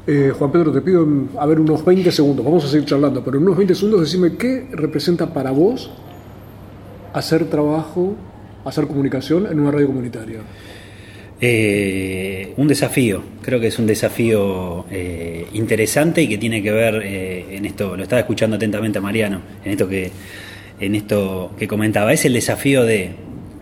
Eh, 0.08 0.32
Juan 0.38 0.52
Pedro, 0.52 0.72
te 0.72 0.82
pido, 0.82 1.08
a 1.38 1.46
ver, 1.48 1.60
unos 1.60 1.84
20 1.84 2.12
segundos, 2.12 2.46
vamos 2.46 2.64
a 2.64 2.68
seguir 2.68 2.86
charlando, 2.86 3.24
pero 3.24 3.38
en 3.38 3.44
unos 3.44 3.58
20 3.58 3.74
segundos 3.74 4.02
decime 4.02 4.36
qué 4.38 4.68
representa 4.72 5.34
para 5.34 5.50
vos 5.50 5.90
hacer 7.14 7.46
trabajo, 7.46 8.16
hacer 8.66 8.86
comunicación 8.86 9.48
en 9.48 9.60
una 9.60 9.72
radio 9.72 9.88
comunitaria. 9.88 10.42
Eh, 11.42 12.54
un 12.58 12.68
desafío, 12.68 13.24
creo 13.42 13.60
que 13.60 13.68
es 13.68 13.80
un 13.80 13.88
desafío 13.88 14.86
eh, 14.92 15.48
interesante 15.54 16.22
y 16.22 16.28
que 16.28 16.38
tiene 16.38 16.62
que 16.62 16.72
ver 16.72 17.02
en 17.04 17.66
esto, 17.66 17.98
lo 17.98 18.04
estaba 18.04 18.20
escuchando 18.20 18.58
atentamente 18.58 19.00
a 19.00 19.02
Mariano, 19.02 19.42
en 19.64 19.72
esto 19.72 19.90
que, 19.90 20.12
en 20.80 20.94
esto 20.96 21.52
que 21.58 21.68
comentaba, 21.68 22.14
es 22.14 22.26
el 22.26 22.34
desafío 22.34 22.84
de 22.84 23.16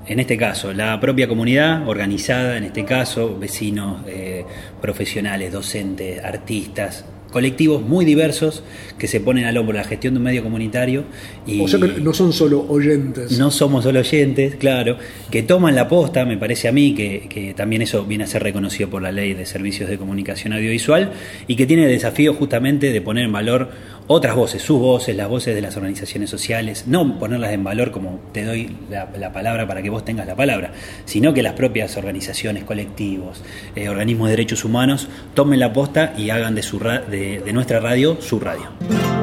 en 0.05 0.19
este 0.19 0.37
caso, 0.37 0.73
la 0.73 0.99
propia 0.99 1.27
comunidad 1.27 1.87
organizada, 1.87 2.57
en 2.57 2.65
este 2.65 2.83
caso, 2.83 3.37
vecinos, 3.37 4.01
eh, 4.07 4.43
profesionales, 4.81 5.51
docentes, 5.51 6.23
artistas, 6.23 7.05
colectivos 7.33 7.81
muy 7.81 8.05
diversos 8.05 8.63
que 8.97 9.07
se 9.07 9.19
ponen 9.19 9.45
al 9.45 9.57
hombro 9.57 9.75
la 9.75 9.83
gestión 9.83 10.13
de 10.13 10.19
un 10.19 10.23
medio 10.23 10.43
comunitario. 10.43 11.03
Y 11.47 11.59
o 11.59 11.67
sea 11.67 11.79
que 11.79 11.99
no 11.99 12.13
son 12.13 12.31
solo 12.31 12.65
oyentes. 12.69 13.37
No 13.37 13.49
somos 13.49 13.83
solo 13.83 13.99
oyentes, 13.99 14.55
claro, 14.55 14.97
que 15.31 15.41
toman 15.41 15.75
la 15.75 15.87
posta, 15.87 16.25
me 16.25 16.37
parece 16.37 16.67
a 16.67 16.71
mí, 16.71 16.93
que, 16.93 17.27
que 17.27 17.53
también 17.53 17.81
eso 17.81 18.05
viene 18.05 18.23
a 18.25 18.27
ser 18.27 18.43
reconocido 18.43 18.89
por 18.89 19.01
la 19.01 19.11
ley 19.11 19.33
de 19.33 19.45
servicios 19.45 19.89
de 19.89 19.97
comunicación 19.97 20.53
audiovisual 20.53 21.11
y 21.47 21.55
que 21.55 21.65
tiene 21.65 21.85
el 21.85 21.89
desafío 21.89 22.33
justamente 22.35 22.91
de 22.91 23.01
poner 23.01 23.25
en 23.25 23.31
valor 23.31 23.71
otras 24.07 24.35
voces, 24.35 24.61
sus 24.61 24.79
voces, 24.79 25.15
las 25.15 25.29
voces 25.29 25.55
de 25.55 25.61
las 25.61 25.75
organizaciones 25.77 26.29
sociales, 26.29 26.85
no 26.87 27.19
ponerlas 27.19 27.51
en 27.51 27.63
valor 27.63 27.91
como 27.91 28.19
te 28.31 28.43
doy 28.43 28.75
la, 28.89 29.31
palabra 29.33 29.67
para 29.67 29.81
que 29.81 29.89
vos 29.89 30.05
tengas 30.05 30.27
la 30.27 30.35
palabra, 30.35 30.71
sino 31.05 31.33
que 31.33 31.41
las 31.41 31.53
propias 31.53 31.97
organizaciones, 31.97 32.63
colectivos, 32.63 33.41
eh, 33.75 33.89
organismos 33.89 34.27
de 34.27 34.31
derechos 34.31 34.65
humanos 34.65 35.07
tomen 35.33 35.59
la 35.59 35.73
posta 35.73 36.13
y 36.17 36.29
hagan 36.29 36.55
de, 36.55 36.63
su 36.63 36.79
de 36.79 37.51
nuestra 37.53 37.79
radio 37.79 38.17
su 38.21 38.39
radio. 38.39 39.22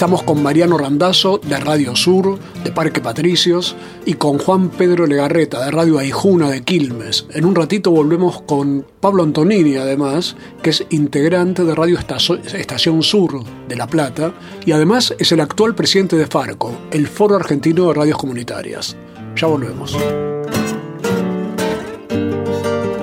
Estamos 0.00 0.22
con 0.22 0.42
Mariano 0.42 0.78
Randazo 0.78 1.42
de 1.44 1.58
Radio 1.58 1.94
Sur, 1.94 2.38
de 2.64 2.72
Parque 2.72 3.02
Patricios, 3.02 3.76
y 4.06 4.14
con 4.14 4.38
Juan 4.38 4.70
Pedro 4.70 5.06
Legarreta 5.06 5.62
de 5.62 5.70
Radio 5.70 5.98
Aijuna 5.98 6.48
de 6.48 6.62
Quilmes. 6.62 7.26
En 7.34 7.44
un 7.44 7.54
ratito 7.54 7.90
volvemos 7.90 8.40
con 8.40 8.86
Pablo 8.98 9.22
Antonini, 9.22 9.76
además, 9.76 10.36
que 10.62 10.70
es 10.70 10.86
integrante 10.88 11.64
de 11.64 11.74
Radio 11.74 11.98
Estación 11.98 13.02
Sur 13.02 13.44
de 13.68 13.76
La 13.76 13.88
Plata 13.88 14.32
y 14.64 14.72
además 14.72 15.14
es 15.18 15.32
el 15.32 15.40
actual 15.40 15.74
presidente 15.74 16.16
de 16.16 16.26
Farco, 16.26 16.72
el 16.90 17.06
Foro 17.06 17.36
Argentino 17.36 17.88
de 17.88 17.92
Radios 17.92 18.16
Comunitarias. 18.16 18.96
Ya 19.36 19.48
volvemos. 19.48 19.94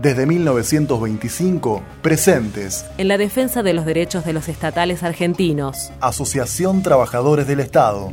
desde 0.00 0.26
1925, 0.26 1.82
presentes 2.02 2.84
en 2.98 3.08
la 3.08 3.18
defensa 3.18 3.62
de 3.62 3.74
los 3.74 3.84
derechos 3.84 4.24
de 4.24 4.32
los 4.32 4.48
estatales 4.48 5.02
argentinos. 5.02 5.90
Asociación 6.00 6.82
Trabajadores 6.82 7.46
del 7.46 7.60
Estado. 7.60 8.12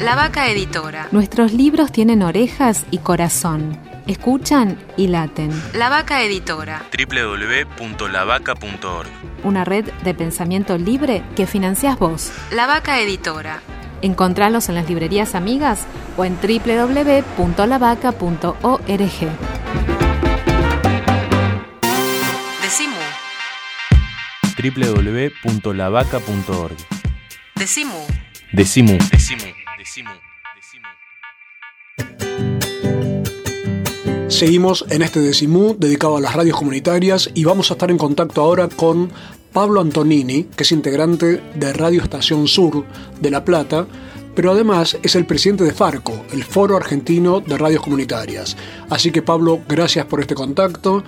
La 0.00 0.14
Vaca 0.14 0.48
Editora. 0.48 1.08
Nuestros 1.12 1.52
libros 1.52 1.92
tienen 1.92 2.22
orejas 2.22 2.84
y 2.90 2.98
corazón. 2.98 3.78
Escuchan 4.06 4.78
y 4.96 5.08
laten. 5.08 5.50
La 5.74 5.90
Vaca 5.90 6.22
Editora. 6.22 6.86
www.lavaca.org. 6.96 9.08
Una 9.44 9.64
red 9.64 9.84
de 10.04 10.14
pensamiento 10.14 10.78
libre 10.78 11.22
que 11.36 11.46
financias 11.46 11.98
vos. 11.98 12.30
La 12.52 12.66
Vaca 12.66 13.00
Editora. 13.00 13.60
Encontralos 14.02 14.68
en 14.68 14.76
las 14.76 14.88
librerías 14.88 15.34
amigas 15.34 15.80
o 16.16 16.24
en 16.24 16.36
www.lavaca.org. 16.36 18.86
Decimu. 22.62 22.94
www.lavaca.org. 24.62 26.76
Decimu. 27.56 27.98
Decimu. 28.52 28.98
Decimu. 29.10 29.44
Decimu. 29.78 30.10
Seguimos 34.28 34.84
en 34.90 35.02
este 35.02 35.20
Decimú 35.20 35.74
dedicado 35.76 36.16
a 36.16 36.20
las 36.20 36.34
radios 36.34 36.56
comunitarias 36.56 37.30
y 37.34 37.44
vamos 37.44 37.70
a 37.70 37.74
estar 37.74 37.90
en 37.90 37.98
contacto 37.98 38.42
ahora 38.42 38.68
con 38.68 39.10
Pablo 39.58 39.80
Antonini, 39.80 40.44
que 40.44 40.62
es 40.62 40.70
integrante 40.70 41.42
de 41.56 41.72
Radio 41.72 42.00
Estación 42.00 42.46
Sur 42.46 42.84
de 43.20 43.28
La 43.28 43.44
Plata, 43.44 43.88
pero 44.36 44.52
además 44.52 44.96
es 45.02 45.16
el 45.16 45.26
presidente 45.26 45.64
de 45.64 45.72
Farco, 45.72 46.24
el 46.30 46.44
Foro 46.44 46.76
Argentino 46.76 47.40
de 47.40 47.58
Radios 47.58 47.82
Comunitarias. 47.82 48.56
Así 48.88 49.10
que 49.10 49.20
Pablo, 49.20 49.58
gracias 49.68 50.06
por 50.06 50.20
este 50.20 50.36
contacto 50.36 51.02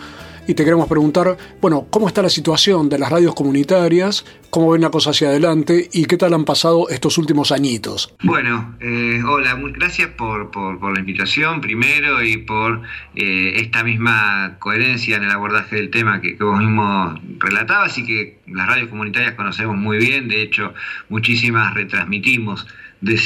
y 0.50 0.54
te 0.54 0.64
queremos 0.64 0.88
preguntar, 0.88 1.36
bueno, 1.60 1.86
¿cómo 1.90 2.08
está 2.08 2.22
la 2.22 2.28
situación 2.28 2.88
de 2.88 2.98
las 2.98 3.08
radios 3.08 3.36
comunitarias? 3.36 4.24
¿Cómo 4.50 4.72
ven 4.72 4.82
la 4.82 4.90
cosa 4.90 5.10
hacia 5.10 5.28
adelante? 5.28 5.88
¿Y 5.92 6.06
qué 6.06 6.16
tal 6.16 6.34
han 6.34 6.44
pasado 6.44 6.88
estos 6.88 7.18
últimos 7.18 7.52
añitos? 7.52 8.12
Bueno, 8.24 8.74
eh, 8.80 9.22
hola, 9.24 9.56
gracias 9.72 10.08
por, 10.08 10.50
la 10.92 10.98
invitación 10.98 11.60
primero 11.60 12.20
y 12.24 12.38
por 12.38 12.82
eh, 13.14 13.52
esta 13.58 13.84
misma 13.84 14.56
coherencia 14.58 15.18
en 15.18 15.22
el 15.22 15.30
abordaje 15.30 15.76
del 15.76 15.90
tema 15.90 16.20
que, 16.20 16.34
vos 16.34 16.58
mismo 16.58 17.14
relatabas 17.38 17.96
y 17.98 18.04
que 18.04 18.40
las 18.48 18.66
radios 18.66 18.88
comunitarias 18.88 19.34
conocemos 19.34 19.76
muy 19.76 19.98
bien, 19.98 20.26
de 20.26 20.42
hecho 20.42 20.74
muchísimas 21.08 21.74
retransmitimos 21.74 22.66
de 23.00 23.16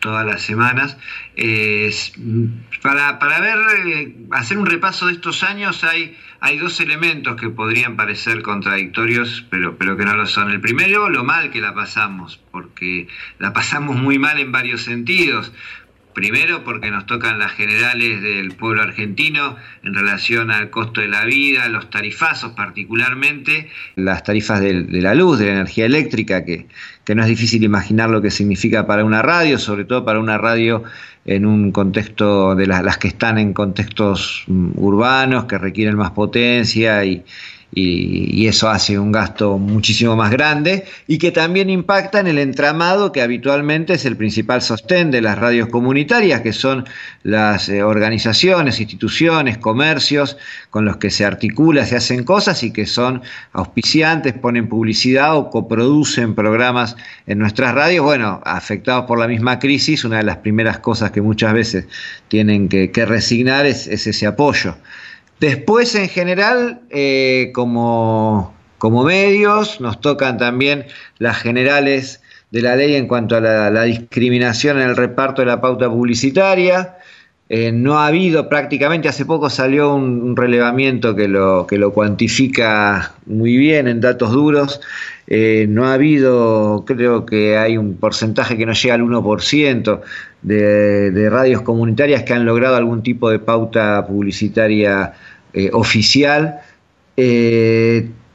todas 0.00 0.24
las 0.24 0.42
semanas. 0.42 0.96
para, 2.82 3.18
para 3.18 3.40
ver, 3.40 3.58
eh, 3.84 4.16
hacer 4.30 4.58
un 4.58 4.66
repaso 4.66 5.06
de 5.06 5.14
estos 5.14 5.42
años 5.42 5.82
hay, 5.82 6.16
hay 6.40 6.58
dos 6.58 6.80
elementos 6.80 7.40
que 7.40 7.50
podrían 7.50 7.96
parecer 7.96 8.42
contradictorios, 8.42 9.46
pero, 9.50 9.76
pero 9.76 9.96
que 9.96 10.04
no 10.04 10.14
lo 10.14 10.26
son. 10.26 10.50
El 10.50 10.60
primero, 10.60 11.08
lo 11.08 11.24
mal 11.24 11.50
que 11.50 11.60
la 11.60 11.74
pasamos, 11.74 12.40
porque 12.50 13.08
la 13.38 13.52
pasamos 13.52 13.96
muy 13.96 14.18
mal 14.18 14.38
en 14.38 14.52
varios 14.52 14.82
sentidos. 14.82 15.52
Primero 16.16 16.64
porque 16.64 16.90
nos 16.90 17.04
tocan 17.04 17.38
las 17.38 17.52
generales 17.52 18.22
del 18.22 18.52
pueblo 18.52 18.80
argentino 18.80 19.54
en 19.82 19.92
relación 19.92 20.50
al 20.50 20.70
costo 20.70 21.02
de 21.02 21.08
la 21.08 21.26
vida, 21.26 21.68
los 21.68 21.90
tarifazos 21.90 22.52
particularmente. 22.52 23.68
Las 23.96 24.22
tarifas 24.22 24.62
de, 24.62 24.86
la 24.88 25.14
luz, 25.14 25.38
de 25.38 25.44
la 25.44 25.52
energía 25.52 25.84
eléctrica, 25.84 26.42
que, 26.46 26.68
no 27.14 27.20
es 27.22 27.28
difícil 27.28 27.64
imaginar 27.64 28.08
lo 28.08 28.22
que 28.22 28.30
significa 28.30 28.86
para 28.86 29.04
una 29.04 29.20
radio, 29.20 29.58
sobre 29.58 29.84
todo 29.84 30.06
para 30.06 30.18
una 30.18 30.38
radio 30.38 30.84
en 31.26 31.44
un 31.44 31.70
contexto 31.70 32.54
de 32.54 32.66
las 32.66 32.96
que 32.96 33.08
están 33.08 33.36
en 33.36 33.52
contextos 33.52 34.44
mm, 34.46 34.70
urbanos, 34.76 35.44
que 35.44 35.58
requieren 35.58 35.96
más 35.96 36.12
potencia 36.12 37.04
y, 37.04 37.24
y, 37.72 38.46
eso 38.46 38.68
hace 38.68 38.98
un 38.98 39.10
gasto 39.10 39.58
muchísimo 39.58 40.14
más 40.14 40.30
grande 40.30 40.84
y 41.08 41.18
que 41.18 41.32
también 41.32 41.68
impacta 41.68 42.20
en 42.20 42.28
el 42.28 42.38
entramado 42.38 43.10
que 43.10 43.22
habitualmente 43.22 43.94
es 43.94 44.04
el 44.04 44.16
principal 44.16 44.62
sostén 44.62 45.10
de 45.10 45.20
las 45.20 45.38
radios 45.38 45.68
comunitarias, 45.68 46.42
que 46.42 46.52
son 46.52 46.84
las 47.24 47.68
eh, 47.68 47.82
organizaciones, 47.82 48.80
instituciones, 48.80 49.58
comercios 49.58 50.36
con 50.70 50.84
los 50.84 50.98
que 50.98 51.10
se 51.10 51.24
articula, 51.24 51.84
se 51.86 51.96
hacen 51.96 52.22
cosas 52.24 52.62
y 52.62 52.72
que 52.72 52.86
son 52.86 53.22
auspiciantes, 53.52 54.34
ponen 54.34 54.68
publicidad 54.68 55.36
o 55.36 55.50
coproducen 55.50 56.34
programas 56.34 56.96
en 57.26 57.38
nuestras 57.38 57.74
radios. 57.74 58.04
Bueno, 58.04 58.40
afectados 58.44 59.06
por 59.06 59.18
la 59.18 59.26
misma 59.26 59.58
crisis, 59.58 60.04
una 60.04 60.18
de 60.18 60.24
las 60.24 60.36
primeras 60.38 60.78
cosas 60.78 61.10
que 61.10 61.20
muchas 61.20 61.52
veces 61.52 61.86
tienen 62.28 62.68
que, 62.68 63.06
resignar 63.06 63.66
es 63.66 63.86
ese 63.86 64.26
apoyo. 64.26 64.76
Después, 65.40 65.94
en 65.94 66.08
general, 66.08 66.80
eh, 66.90 67.50
como, 67.54 68.54
medios, 69.04 69.80
nos 69.80 70.00
tocan 70.00 70.38
también 70.38 70.86
las 71.18 71.38
generales 71.38 72.22
de 72.50 72.62
la 72.62 72.76
ley 72.76 72.94
en 72.94 73.06
cuanto 73.06 73.36
a 73.36 73.40
la, 73.40 73.82
discriminación 73.82 74.80
en 74.80 74.88
el 74.88 74.96
reparto 74.96 75.42
de 75.42 75.46
la 75.46 75.60
pauta 75.60 75.90
publicitaria. 75.90 76.96
Eh, 77.48 77.70
no 77.70 77.98
ha 77.98 78.08
habido 78.08 78.48
prácticamente, 78.48 79.08
hace 79.08 79.24
poco 79.24 79.48
salió 79.50 79.94
un, 79.94 80.34
relevamiento 80.34 81.14
que 81.14 81.28
lo, 81.28 81.66
que 81.68 81.78
lo 81.78 81.92
cuantifica 81.92 83.14
muy 83.26 83.56
bien 83.56 83.86
en 83.86 84.00
datos 84.00 84.32
duros. 84.32 84.80
Eh, 85.28 85.66
no 85.68 85.86
ha 85.86 85.94
habido, 85.94 86.84
creo 86.86 87.24
que 87.24 87.56
hay 87.56 87.76
un 87.76 87.94
porcentaje 87.96 88.56
que 88.56 88.66
no 88.66 88.72
llega 88.72 88.94
al 88.94 89.02
1% 89.02 90.00
de, 90.42 91.10
de 91.12 91.30
radios 91.30 91.62
comunitarias 91.62 92.24
que 92.24 92.32
han 92.32 92.44
logrado 92.44 92.76
algún 92.76 93.02
tipo 93.02 93.30
de 93.30 93.38
pauta 93.38 94.04
publicitaria 94.06 95.14
eh, 95.52 95.70
oficial. 95.72 96.60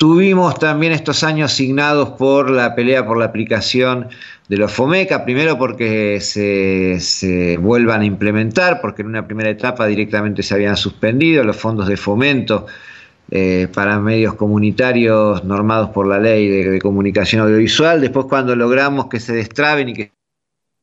Tuvimos 0.02 0.58
también 0.58 0.94
estos 0.94 1.24
años 1.24 1.52
signados 1.52 2.10
por 2.18 2.50
la 2.50 2.74
pelea 2.74 3.06
por 3.06 3.18
la 3.18 3.26
aplicación 3.26 4.08
de 4.52 4.58
los 4.58 4.74
FOMECA, 4.74 5.24
primero 5.24 5.58
porque 5.58 6.20
se, 6.20 7.58
vuelvan 7.58 8.02
a 8.02 8.06
implementar, 8.06 8.82
porque 8.82 9.02
en 9.02 9.08
una 9.08 9.26
primera 9.26 9.50
etapa 9.50 9.88
directamente 9.88 10.44
se 10.44 10.54
habían 10.54 10.76
suspendido 10.76 11.46
los 11.46 11.56
fondos 11.56 11.88
de 11.88 11.96
fomento 11.96 12.66
eh, 13.30 13.70
para 13.74 13.98
medios 14.02 14.34
comunitarios 14.34 15.46
normados 15.46 15.92
por 15.92 16.06
la 16.06 16.20
ley 16.20 16.50
de, 16.50 16.82
comunicación 16.82 17.44
audiovisual, 17.44 18.02
después 18.02 18.26
cuando 18.26 18.54
logramos 18.54 19.08
que 19.08 19.22
se 19.22 19.32
destraben 19.32 19.88
y 19.88 19.94
que 19.94 20.12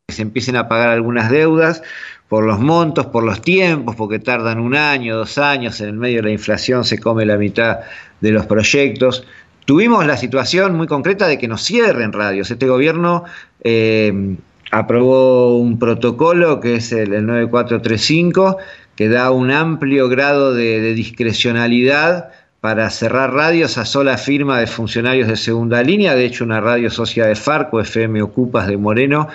se 0.08 0.22
empiecen 0.22 0.56
a 0.56 0.66
pagar 0.66 0.88
algunas 0.88 1.30
deudas, 1.30 1.82
por 2.26 2.44
los 2.44 2.58
montos, 2.60 3.04
por 3.06 3.22
los 3.22 3.42
tiempos, 3.42 3.96
porque 3.96 4.18
tardan 4.18 4.60
un 4.60 4.76
año, 4.76 5.14
dos 5.14 5.36
años, 5.36 5.78
en 5.82 5.88
el 5.88 5.96
medio 5.96 6.16
de 6.18 6.22
la 6.22 6.30
inflación 6.30 6.86
se 6.86 6.98
come 6.98 7.26
la 7.26 7.36
mitad 7.36 7.80
de 8.22 8.30
los 8.30 8.46
proyectos. 8.46 9.26
Tuvimos 9.68 10.06
la 10.06 10.16
situación 10.16 10.76
muy 10.78 10.86
concreta 10.86 11.26
de 11.26 11.36
que 11.36 11.46
nos 11.46 11.62
cierren 11.62 12.14
radios. 12.14 12.50
Este 12.50 12.66
gobierno 12.66 13.24
eh, 13.62 14.34
aprobó 14.70 15.58
un 15.58 15.78
protocolo 15.78 16.58
que 16.58 16.76
es 16.76 16.90
el, 16.90 17.10
9435, 17.26 18.56
que 18.96 19.10
da 19.10 19.30
un 19.30 19.50
amplio 19.50 20.08
grado 20.08 20.54
de 20.54 20.94
discrecionalidad 20.94 22.30
para 22.62 22.88
cerrar 22.88 23.34
radios 23.34 23.76
a 23.76 23.84
sola 23.84 24.16
firma 24.16 24.58
de 24.58 24.66
funcionarios 24.66 25.28
de 25.28 25.36
segunda 25.36 25.82
línea. 25.82 26.14
De 26.14 26.24
hecho, 26.24 26.44
una 26.44 26.62
radio 26.62 26.88
socia 26.88 27.26
de 27.26 27.36
Farco, 27.36 27.78
FM 27.78 28.22
Ocupas 28.22 28.68
de 28.68 28.78
Moreno, 28.78 29.28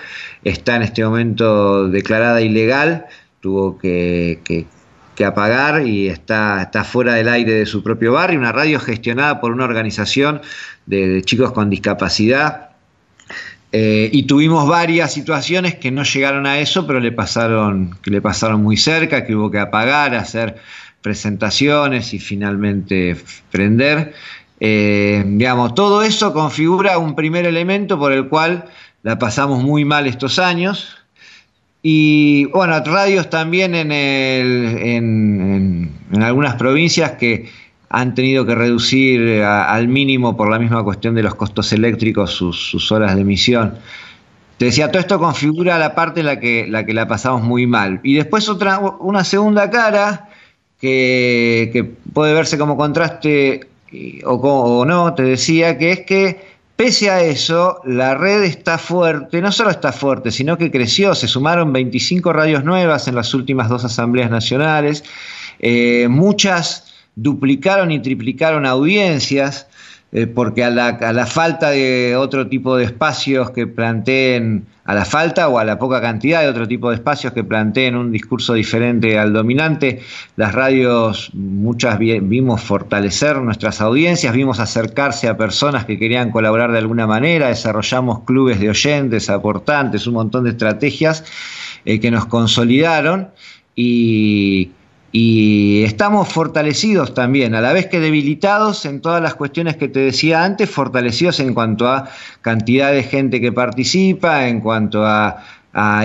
está 0.44 0.78
en 0.78 0.82
este 0.82 1.06
momento 1.06 1.90
declarada 1.90 2.42
ilegal, 2.42 3.06
tuvo 3.40 3.78
que, 3.78 4.66
apagar 5.22 5.86
y 5.86 6.08
está, 6.08 6.64
está, 6.64 6.84
fuera 6.84 7.14
del 7.14 7.30
aire 7.30 7.54
de 7.54 7.66
su 7.66 7.84
propio 7.84 8.14
barrio. 8.14 8.40
Una 8.40 8.52
radio 8.52 8.80
gestionada 8.80 9.40
por 9.40 9.52
una 9.52 9.66
organización 9.66 10.42
de, 10.86 11.22
chicos 11.24 11.52
con 11.52 11.70
discapacidad. 11.70 12.70
Eh, 13.72 14.10
y 14.12 14.24
tuvimos 14.24 14.68
varias 14.68 15.14
situaciones 15.14 15.76
que 15.76 15.92
no 15.92 16.04
llegaron 16.04 16.46
a 16.46 16.60
eso, 16.60 16.86
pero 16.86 17.00
le 17.00 17.12
pasaron, 17.12 17.98
que 18.02 18.12
le 18.12 18.22
pasaron 18.22 18.62
muy 18.62 18.78
cerca, 18.78 19.26
que 19.26 19.36
hubo 19.36 19.50
que 19.50 19.60
apagar, 19.60 20.14
hacer 20.16 20.58
presentaciones 21.02 22.14
y 22.14 22.20
finalmente 22.20 23.18
prender. 23.52 24.14
Eh, 24.60 25.24
digamos, 25.26 25.76
todo 25.76 26.04
eso 26.04 26.34
configura 26.34 26.98
un 26.98 27.16
primer 27.16 27.46
elemento 27.46 28.00
por 28.00 28.14
el 28.14 28.30
cual 28.30 28.66
la 29.04 29.20
pasamos 29.20 29.62
muy 29.62 29.86
mal 29.86 30.08
estos 30.08 30.40
años. 30.40 31.03
Y 31.86 32.46
bueno, 32.46 32.80
radios 32.80 33.30
también 33.30 33.76
en, 33.76 33.92
en, 33.92 35.92
algunas 36.24 36.56
provincias 36.56 37.12
que 37.12 37.50
han 37.90 38.16
tenido 38.16 38.46
que 38.46 38.56
reducir 38.56 39.44
al 39.44 39.90
mínimo 39.90 40.38
por 40.38 40.50
la 40.50 40.60
misma 40.60 40.82
cuestión 40.82 41.14
de 41.14 41.24
los 41.24 41.36
costos 41.36 41.74
eléctricos 41.74 42.32
sus, 42.32 42.92
horas 42.94 43.16
de 43.16 43.22
emisión. 43.22 43.76
Te 44.58 44.66
decía, 44.66 44.90
todo 44.90 45.02
esto 45.02 45.20
configura 45.20 45.78
la 45.78 45.94
parte 45.94 46.22
en 46.22 46.28
la 46.28 46.40
que 46.40 46.68
la, 46.70 46.86
que 46.86 46.94
la 46.94 47.06
pasamos 47.06 47.44
muy 47.44 47.68
mal. 47.68 48.00
Y 48.02 48.14
después 48.14 48.48
otra, 48.48 48.80
una 48.80 49.26
segunda 49.26 49.70
cara 49.70 50.30
que, 50.80 51.92
puede 52.14 52.34
verse 52.34 52.58
como 52.58 52.78
contraste 52.78 53.68
o, 54.24 54.36
o 54.36 54.86
no, 54.86 55.14
te 55.16 55.24
decía, 55.24 55.78
que 55.78 55.92
es 55.92 56.00
que 56.02 56.53
pese 56.84 57.10
a 57.10 57.24
eso, 57.24 57.80
la 57.86 58.14
red 58.14 58.44
está 58.44 58.78
fuerte, 58.78 59.42
no 59.42 59.54
solo 59.54 59.70
está 59.70 59.94
fuerte, 59.94 60.32
sino 60.32 60.58
que 60.58 60.70
creció, 60.70 61.16
se 61.16 61.30
sumaron 61.30 61.72
25 61.72 62.34
radios 62.34 62.66
nuevas 62.66 63.08
en 63.08 63.16
las 63.16 63.34
últimas 63.34 63.70
dos 63.70 63.86
asambleas 63.86 64.30
nacionales, 64.30 65.06
eh, 65.60 66.08
muchas 66.10 66.94
duplicaron 67.16 67.90
y 67.92 68.02
triplicaron 68.02 68.66
audiencias, 68.66 69.68
eh, 70.16 70.28
porque 70.28 70.64
a 70.64 70.70
la, 70.70 71.26
falta 71.26 71.72
de 71.72 72.16
otro 72.16 72.46
tipo 72.48 72.78
de 72.78 72.86
espacios 72.86 73.50
que 73.50 73.66
planteen, 73.66 74.68
a 74.86 74.94
la 74.94 75.06
falta 75.06 75.48
o 75.50 75.58
a 75.58 75.64
la 75.64 75.80
poca 75.80 76.02
cantidad 76.02 76.42
de 76.42 76.50
otro 76.50 76.68
tipo 76.68 76.90
de 76.92 76.98
espacios 76.98 77.34
que 77.34 77.44
planteen 77.44 77.96
un 77.96 78.12
discurso 78.12 78.54
diferente 78.54 79.18
al 79.18 79.34
dominante, 79.34 80.02
las 80.36 80.54
radios 80.54 81.32
muchas 81.34 81.98
vimos 81.98 82.62
fortalecer 82.62 83.38
nuestras 83.38 83.82
audiencias, 83.82 84.36
vimos 84.36 84.60
acercarse 84.60 85.28
a 85.28 85.36
personas 85.36 85.86
que 85.86 85.98
querían 85.98 86.30
colaborar 86.30 86.72
de 86.72 86.78
alguna 86.78 87.08
manera, 87.08 87.48
desarrollamos 87.48 88.20
clubes 88.20 88.60
de 88.60 88.70
oyentes, 88.70 89.32
aportantes, 89.32 90.06
un 90.06 90.14
montón 90.14 90.44
de 90.44 90.52
estrategias 90.52 91.26
eh, 91.86 92.00
que 92.00 92.12
nos 92.12 92.28
consolidaron 92.28 93.30
y 93.76 94.70
y 95.16 95.84
estamos 95.84 96.28
fortalecidos 96.28 97.14
también, 97.14 97.54
a 97.54 97.62
la 97.62 97.72
vez 97.72 97.86
que 97.86 98.00
debilitados 98.00 98.84
en 98.86 99.00
todas 99.00 99.22
las 99.22 99.36
cuestiones 99.36 99.78
que 99.78 99.88
te 99.88 100.00
decía 100.00 100.44
antes, 100.44 100.72
fortalecidos 100.72 101.40
en 101.40 101.54
cuanto 101.54 101.88
a 101.88 102.10
cantidad 102.42 102.92
de 102.92 103.04
gente 103.04 103.40
que 103.40 103.52
participa, 103.52 104.48
en 104.48 104.60
cuanto 104.60 105.06
a, 105.06 105.38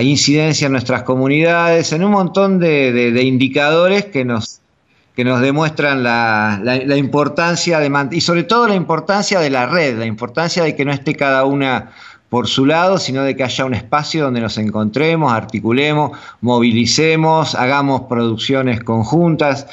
incidencia 0.01 0.67
en 0.67 0.73
nuestras 0.73 1.03
comunidades, 1.03 1.91
en 1.91 2.03
un 2.03 2.11
montón 2.11 2.59
de, 2.59 3.19
indicadores 3.23 4.05
que 4.05 4.25
nos, 4.25 4.61
que 5.15 5.23
nos 5.23 5.41
demuestran 5.41 6.03
la, 6.03 6.59
la 6.63 6.95
importancia 6.95 7.79
de 7.79 7.91
y 8.11 8.21
sobre 8.21 8.43
todo 8.43 8.67
la 8.67 8.75
importancia 8.75 9.39
de 9.39 9.49
la 9.49 9.65
red, 9.65 9.97
la 9.97 10.05
importancia 10.05 10.63
de 10.63 10.75
que 10.75 10.85
no 10.85 10.91
esté 10.91 11.15
cada 11.15 11.45
una 11.45 11.91
por 12.29 12.47
su 12.47 12.65
lado, 12.65 12.99
sino 12.99 13.23
de 13.23 13.35
que 13.35 13.43
haya 13.43 13.65
un 13.65 13.73
espacio 13.73 14.23
donde 14.23 14.39
nos 14.39 14.57
encontremos, 14.59 15.33
articulemos, 15.33 16.17
movilicemos, 16.41 17.55
hagamos 17.55 18.01
producciones 18.01 18.83
conjuntas, 18.83 19.65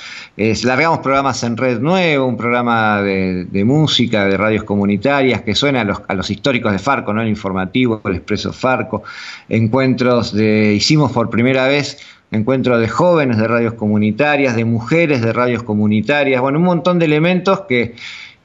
largamos 0.64 1.00
programas 1.00 1.42
en 1.42 1.58
Red 1.58 1.80
Nuevo, 1.80 2.26
un 2.26 2.36
programa 2.38 3.02
de, 3.02 3.64
música, 3.64 4.24
de 4.24 4.38
radios 4.38 4.64
comunitarias 4.64 5.42
que 5.42 5.54
suena 5.54 5.82
a 5.82 5.84
los, 5.84 6.00
a 6.08 6.14
los, 6.14 6.30
históricos 6.30 6.72
de 6.72 6.78
Farco, 6.78 7.12
¿no? 7.12 7.20
el 7.20 7.28
informativo, 7.28 8.00
el 8.04 8.16
expreso 8.16 8.52
Farco, 8.52 9.02
encuentros 9.50 10.32
de, 10.32 10.72
hicimos 10.74 11.12
por 11.12 11.28
primera 11.28 11.68
vez 11.68 11.98
encuentros 12.30 12.80
de 12.80 12.88
jóvenes 12.88 13.36
de 13.36 13.46
radios 13.46 13.74
comunitarias, 13.74 14.56
de 14.56 14.64
mujeres 14.64 15.20
de 15.20 15.32
radios 15.32 15.62
comunitarias, 15.62 16.40
bueno, 16.40 16.58
un 16.58 16.64
montón 16.64 16.98
de 16.98 17.04
elementos 17.04 17.60
que 17.62 17.94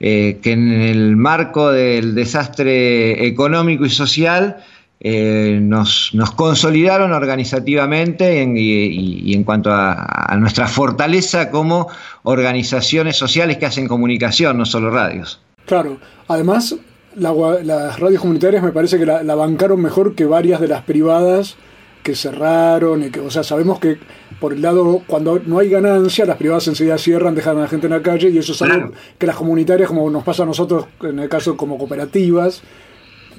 eh, 0.04 0.40
que 0.42 0.54
en 0.54 0.72
el 0.72 1.16
marco 1.16 1.72
del 1.72 2.16
desastre 2.16 3.24
económico 3.28 3.86
y 3.86 3.92
social 3.92 4.58
eh, 5.00 5.60
nos, 5.62 6.12
consolidaron 6.36 7.12
organizativamente 7.12 8.44
y, 8.56 9.32
en 9.32 9.44
cuanto 9.44 9.70
a, 9.72 10.36
nuestra 10.40 10.66
fortaleza 10.66 11.52
como 11.52 11.88
organizaciones 12.24 13.16
sociales 13.16 13.58
que 13.58 13.68
hacen 13.68 13.88
comunicación, 13.88 14.58
no 14.58 14.66
solo 14.66 14.90
radios. 14.90 15.40
Claro, 15.68 16.00
además 16.28 16.76
las 17.16 18.00
radios 18.00 18.22
comunitarias 18.22 18.64
me 18.64 18.72
parece 18.72 18.98
que 18.98 19.06
la, 19.06 19.36
bancaron 19.36 19.80
mejor 19.84 20.16
que 20.16 20.26
varias 20.26 20.60
de 20.60 20.68
las 20.68 20.82
privadas 20.82 21.58
que 22.04 22.16
cerraron, 22.16 23.04
y 23.04 23.10
que, 23.10 23.20
o 23.20 23.30
sea, 23.30 23.44
sabemos 23.44 23.80
que 23.80 23.98
por 24.40 24.54
el 24.54 24.62
lado, 24.62 25.04
cuando 25.06 25.40
no 25.46 25.60
hay 25.60 25.70
ganancia, 25.70 26.26
las 26.26 26.38
privadas 26.38 26.68
enseguida 26.68 26.98
cierran, 26.98 27.36
dejan 27.36 27.58
a 27.58 27.62
la 27.62 27.68
gente 27.68 27.88
en 27.88 27.94
la 27.94 28.02
calle, 28.02 28.30
y 28.30 28.38
eso 28.38 28.54
es 28.54 28.62
algo 28.62 28.92
que 29.18 29.28
las 29.28 29.36
comunitarias, 29.36 29.88
como 29.88 30.10
nos 30.10 30.24
pasa 30.24 30.44
a 30.44 30.46
nosotros, 30.46 30.86
en 31.04 31.20
el 31.20 31.30
caso 31.30 31.56
como 31.56 31.78
cooperativas, 31.78 32.64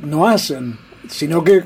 no 0.03 0.29
hacen, 0.29 0.79
sino 1.09 1.43
que 1.43 1.65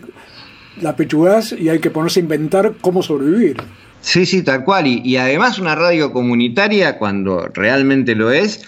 la 0.81 0.97
pechugás 0.97 1.53
y 1.53 1.69
hay 1.69 1.79
que 1.79 1.91
ponerse 1.91 2.21
a 2.21 2.23
inventar 2.23 2.75
cómo 2.81 3.03
sobrevivir. 3.03 3.57
Sí, 4.01 4.27
sí, 4.27 4.43
tal 4.43 4.65
cual. 4.65 4.87
Y, 4.87 5.01
y 5.05 5.17
además 5.17 5.59
una 5.59 5.75
radio 5.75 6.13
comunitaria, 6.13 6.99
cuando 6.99 7.49
realmente 7.53 8.15
lo 8.15 8.31
es, 8.31 8.65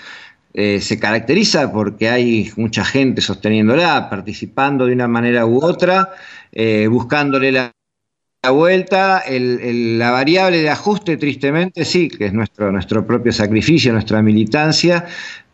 eh, 0.55 0.81
se 0.81 0.99
caracteriza 0.99 1.71
porque 1.73 2.09
hay 2.09 2.51
mucha 2.57 2.85
gente 2.85 3.21
sosteniéndola, 3.21 4.11
participando 4.11 4.87
de 4.87 4.95
una 4.95 5.07
manera 5.07 5.47
u 5.47 5.63
otra, 5.63 6.11
eh, 6.53 6.89
buscándole 6.89 7.53
la 7.53 7.73
la 8.43 8.51
vuelta, 8.53 9.25
la 9.29 10.11
variable 10.13 10.63
de 10.63 10.71
ajuste, 10.71 11.17
tristemente, 11.17 11.85
sí, 11.85 12.09
que 12.09 12.27
es 12.27 12.33
nuestro, 12.33 12.71
nuestro 12.71 13.05
propio 13.05 13.33
sacrificio, 13.33 13.93
nuestra 13.93 14.23
militancia, 14.23 15.07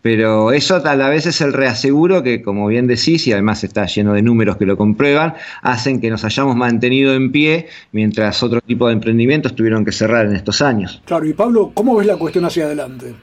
pero 0.03 0.53
eso 0.53 0.83
a 0.85 0.95
la 0.95 1.09
vez 1.09 1.25
es 1.25 1.41
el 1.41 1.55
reaseguro 1.55 2.23
que, 2.23 2.43
como 2.43 2.67
bien 2.67 2.87
decís, 2.87 3.27
y 3.27 3.33
además 3.33 3.65
está 3.65 3.87
lleno 3.87 4.13
de 4.13 4.21
números 4.21 4.59
que 4.59 4.67
lo 4.67 4.77
comprueban, 4.77 5.33
hacen 5.63 5.99
que 5.99 6.11
nos 6.11 6.25
hayamos 6.25 6.57
mantenido 6.57 7.15
en 7.15 7.33
pie 7.33 7.69
mientras 7.93 8.43
otro 8.43 8.61
tipo 8.61 8.87
de 8.89 8.93
emprendimientos 8.93 9.55
tuvieron 9.55 9.83
que 9.87 9.93
cerrar 9.93 10.27
en 10.27 10.37
estos 10.37 10.61
años. 10.61 11.01
Claro, 11.07 11.25
y 11.25 11.33
Pablo, 11.33 11.73
¿cómo 11.73 11.97
ves 11.97 12.07
la 12.07 12.19
cuestión 12.19 12.45
hacia 12.45 12.67
adelante? 12.67 13.15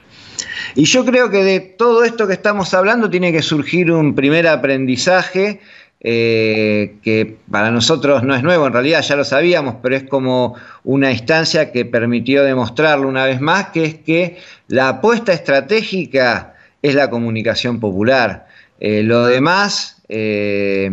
Y 0.74 0.86
yo 0.86 1.06
creo 1.06 1.30
que 1.30 1.44
de 1.44 1.60
todo 1.60 2.04
esto 2.04 2.26
que 2.26 2.34
estamos 2.34 2.74
hablando 2.74 3.12
tiene 3.12 3.32
que 3.32 3.44
surgir 3.44 3.92
un 3.92 4.16
primer 4.16 4.48
aprendizaje 4.48 5.60
eh, 6.04 6.96
que 7.04 7.38
para 7.52 7.70
nosotros 7.70 8.24
no 8.24 8.36
es 8.36 8.42
nuevo, 8.42 8.66
en 8.66 8.74
realidad 8.74 9.04
ya 9.04 9.16
lo 9.16 9.24
sabíamos, 9.24 9.76
pero 9.84 9.96
es 9.96 10.04
como 10.04 10.56
una 10.84 11.12
instancia 11.12 11.72
que 11.72 11.86
permitió 11.86 12.44
demostrarlo 12.44 13.08
una 13.08 13.26
vez 13.26 13.40
más, 13.40 13.68
que 13.68 13.86
es 13.86 13.96
que 13.96 14.38
la 14.68 14.90
apuesta 14.90 15.32
estratégica 15.32 16.56
es 16.82 16.96
la 16.96 17.10
comunicación 17.10 17.80
popular. 17.80 18.48
Eh, 18.80 19.04
lo 19.04 19.28
demás, 19.28 20.02
eh, 20.10 20.90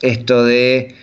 esto 0.00 0.44
de 0.44 0.94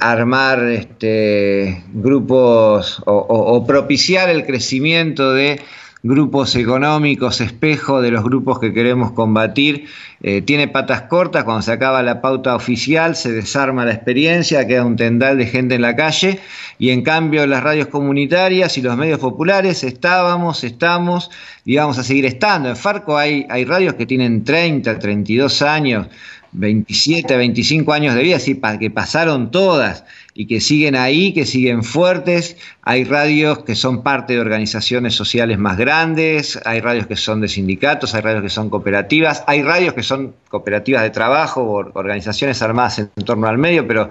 armar 0.00 0.64
este, 0.64 1.84
grupos 1.94 3.00
o 3.06 3.64
propiciar 3.64 4.28
el 4.28 4.44
crecimiento 4.44 5.32
de 5.32 5.60
grupos 6.02 6.56
económicos, 6.56 7.40
espejo 7.40 8.00
de 8.00 8.10
los 8.10 8.24
grupos 8.24 8.58
que 8.58 8.72
queremos 8.72 9.12
combatir, 9.12 9.86
eh, 10.22 10.40
tiene 10.42 10.68
patas 10.68 11.02
cortas, 11.02 11.44
cuando 11.44 11.62
se 11.62 11.72
acaba 11.72 12.02
la 12.02 12.20
pauta 12.20 12.54
oficial 12.54 13.16
se 13.16 13.32
desarma 13.32 13.84
la 13.84 13.92
experiencia, 13.92 14.66
queda 14.66 14.84
un 14.84 14.96
tendal 14.96 15.36
de 15.36 15.46
gente 15.46 15.74
en 15.74 15.82
la 15.82 15.96
calle. 15.96 16.40
Y 16.78 16.90
en 16.90 17.02
cambio 17.02 17.46
las 17.46 17.62
radios 17.62 17.88
comunitarias 17.88 18.78
y 18.78 18.82
los 18.82 18.96
medios 18.96 19.18
populares 19.18 19.84
estábamos, 19.84 20.64
estamos 20.64 21.30
y 21.64 21.76
vamos 21.76 21.98
a 21.98 22.04
seguir 22.04 22.24
estando. 22.24 22.70
En 22.70 22.76
Farco 22.76 23.18
hay, 23.18 23.46
hay 23.50 23.64
radios 23.64 23.94
que 23.94 24.06
tienen 24.06 24.44
30, 24.44 24.98
32 24.98 25.62
años, 25.62 26.06
27, 26.52 27.36
25 27.36 27.92
años 27.92 28.14
de 28.14 28.22
vida, 28.22 28.36
así 28.36 28.58
que 28.78 28.90
pasaron 28.90 29.50
todas 29.50 30.04
y 30.34 30.46
que 30.46 30.60
siguen 30.60 30.96
ahí, 30.96 31.32
que 31.32 31.44
siguen 31.44 31.82
fuertes. 31.82 32.56
Hay 32.82 33.04
radios 33.04 33.64
que 33.64 33.74
son 33.74 34.02
parte 34.02 34.34
de 34.34 34.40
organizaciones 34.40 35.14
sociales 35.14 35.58
más 35.58 35.76
grandes, 35.76 36.60
hay 36.64 36.80
radios 36.80 37.06
que 37.06 37.16
son 37.16 37.40
de 37.40 37.48
sindicatos, 37.48 38.14
hay 38.14 38.22
radios 38.22 38.42
que 38.42 38.48
son 38.48 38.70
cooperativas, 38.70 39.44
hay 39.46 39.62
radios 39.62 39.94
que 39.94 40.02
son 40.02 40.34
cooperativas 40.48 41.02
de 41.02 41.10
trabajo 41.10 41.62
o 41.62 41.98
organizaciones 41.98 42.62
armadas 42.62 42.98
en 42.98 43.24
torno 43.24 43.48
al 43.48 43.58
medio, 43.58 43.86
pero 43.86 44.10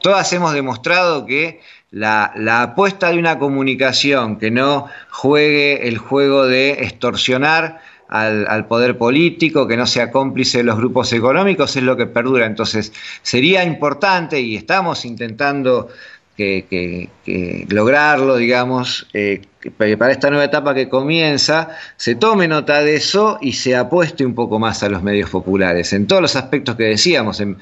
todas 0.00 0.32
hemos 0.32 0.52
demostrado 0.54 1.26
que 1.26 1.60
la, 1.90 2.32
la, 2.36 2.62
apuesta 2.62 3.10
de 3.10 3.18
una 3.18 3.38
comunicación 3.38 4.38
que 4.38 4.50
no 4.50 4.88
juegue 5.10 5.88
el 5.88 5.96
juego 5.96 6.46
de 6.46 6.72
extorsionar 6.84 7.80
al, 8.08 8.66
poder 8.66 8.96
político, 8.96 9.66
que 9.66 9.76
no 9.76 9.86
sea 9.86 10.10
cómplice 10.10 10.58
de 10.58 10.64
los 10.64 10.76
grupos 10.76 11.12
económicos, 11.12 11.76
es 11.76 11.82
lo 11.82 11.96
que 11.96 12.06
perdura. 12.06 12.46
Entonces, 12.46 12.92
sería 13.22 13.64
importante, 13.64 14.40
y 14.40 14.56
estamos 14.56 15.04
intentando 15.04 15.88
que, 16.38 17.66
lograrlo, 17.68 18.36
digamos, 18.36 19.08
eh, 19.12 19.42
para 19.76 20.12
esta 20.12 20.30
nueva 20.30 20.44
etapa 20.44 20.72
que 20.72 20.88
comienza, 20.88 21.70
se 21.96 22.14
tome 22.14 22.46
nota 22.46 22.80
de 22.80 22.94
eso 22.94 23.38
y 23.42 23.54
se 23.54 23.74
apueste 23.74 24.24
un 24.24 24.36
poco 24.36 24.60
más 24.60 24.84
a 24.84 24.88
los 24.88 25.02
medios 25.02 25.30
populares, 25.30 25.92
en 25.92 26.06
todos 26.06 26.22
los 26.22 26.36
aspectos 26.36 26.76
que 26.76 26.84
decíamos, 26.84 27.40
en, 27.40 27.56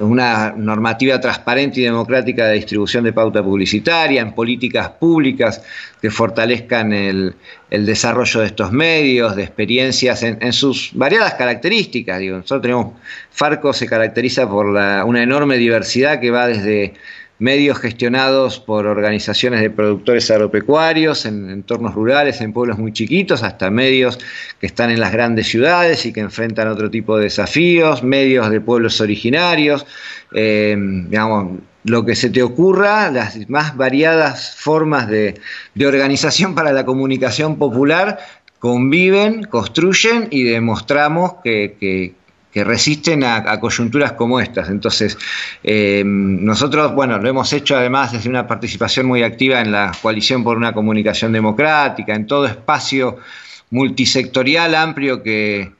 una 0.00 0.54
normativa 0.56 1.20
transparente 1.20 1.80
y 1.80 1.84
democrática 1.84 2.46
de 2.46 2.54
distribución 2.54 3.04
de 3.04 3.12
pauta 3.12 3.42
publicitaria, 3.42 4.22
en 4.22 4.32
políticas 4.32 4.88
públicas 4.88 5.62
que 6.00 6.10
fortalezcan 6.10 6.94
el, 6.94 7.34
desarrollo 7.70 8.40
de 8.40 8.46
estos 8.46 8.72
medios, 8.72 9.36
de 9.36 9.42
experiencias 9.42 10.22
en, 10.22 10.52
sus 10.54 10.92
variadas 10.94 11.34
características. 11.34 12.18
Digo, 12.18 12.38
nosotros 12.38 12.62
tenemos, 12.62 12.86
Farco 13.30 13.74
se 13.74 13.86
caracteriza 13.86 14.48
por 14.48 14.64
una 14.66 15.22
enorme 15.22 15.58
diversidad 15.58 16.18
que 16.18 16.30
va 16.30 16.46
desde 16.46 16.94
medios 17.38 17.78
gestionados 17.78 18.58
por 18.58 18.86
organizaciones 18.86 19.60
de 19.60 19.70
productores 19.70 20.30
agropecuarios 20.30 21.24
en 21.24 21.50
entornos 21.50 21.94
rurales, 21.94 22.40
en 22.40 22.52
pueblos 22.52 22.78
muy 22.78 22.92
chiquitos, 22.92 23.42
hasta 23.42 23.70
medios 23.70 24.18
que 24.60 24.66
están 24.66 24.90
en 24.90 25.00
las 25.00 25.12
grandes 25.12 25.46
ciudades 25.46 26.04
y 26.06 26.12
que 26.12 26.20
enfrentan 26.20 26.68
otro 26.68 26.90
tipo 26.90 27.16
de 27.16 27.24
desafíos, 27.24 28.02
medios 28.02 28.50
de 28.50 28.60
pueblos 28.60 29.00
originarios, 29.00 29.86
eh, 30.34 30.76
digamos, 30.78 31.60
lo 31.84 32.04
que 32.04 32.16
se 32.16 32.30
te 32.30 32.42
ocurra, 32.42 33.10
las 33.10 33.48
más 33.48 33.76
variadas 33.76 34.56
formas 34.56 35.08
de, 35.08 35.40
organización 35.86 36.54
para 36.54 36.72
la 36.72 36.84
comunicación 36.84 37.56
popular 37.56 38.18
conviven, 38.58 39.44
construyen 39.44 40.26
y 40.30 40.42
demostramos 40.42 41.34
que, 41.44 41.76
que 41.78 42.14
resisten 42.64 43.24
a, 43.24 43.60
coyunturas 43.60 44.12
como 44.12 44.40
estas. 44.40 44.68
Entonces, 44.68 45.18
eh, 45.62 46.02
nosotros, 46.04 46.94
bueno, 46.94 47.18
lo 47.18 47.28
hemos 47.28 47.52
hecho 47.52 47.76
además 47.76 48.12
desde 48.12 48.28
una 48.28 48.46
participación 48.46 49.06
muy 49.06 49.22
activa 49.22 49.60
en 49.60 49.72
la 49.72 49.92
coalición 50.00 50.44
por 50.44 50.56
una 50.56 50.72
comunicación 50.72 51.32
democrática, 51.32 52.14
en 52.14 52.26
todo 52.26 52.46
espacio 52.46 53.18
multisectorial 53.70 54.74
amplio 54.74 55.22
que, 55.22 55.76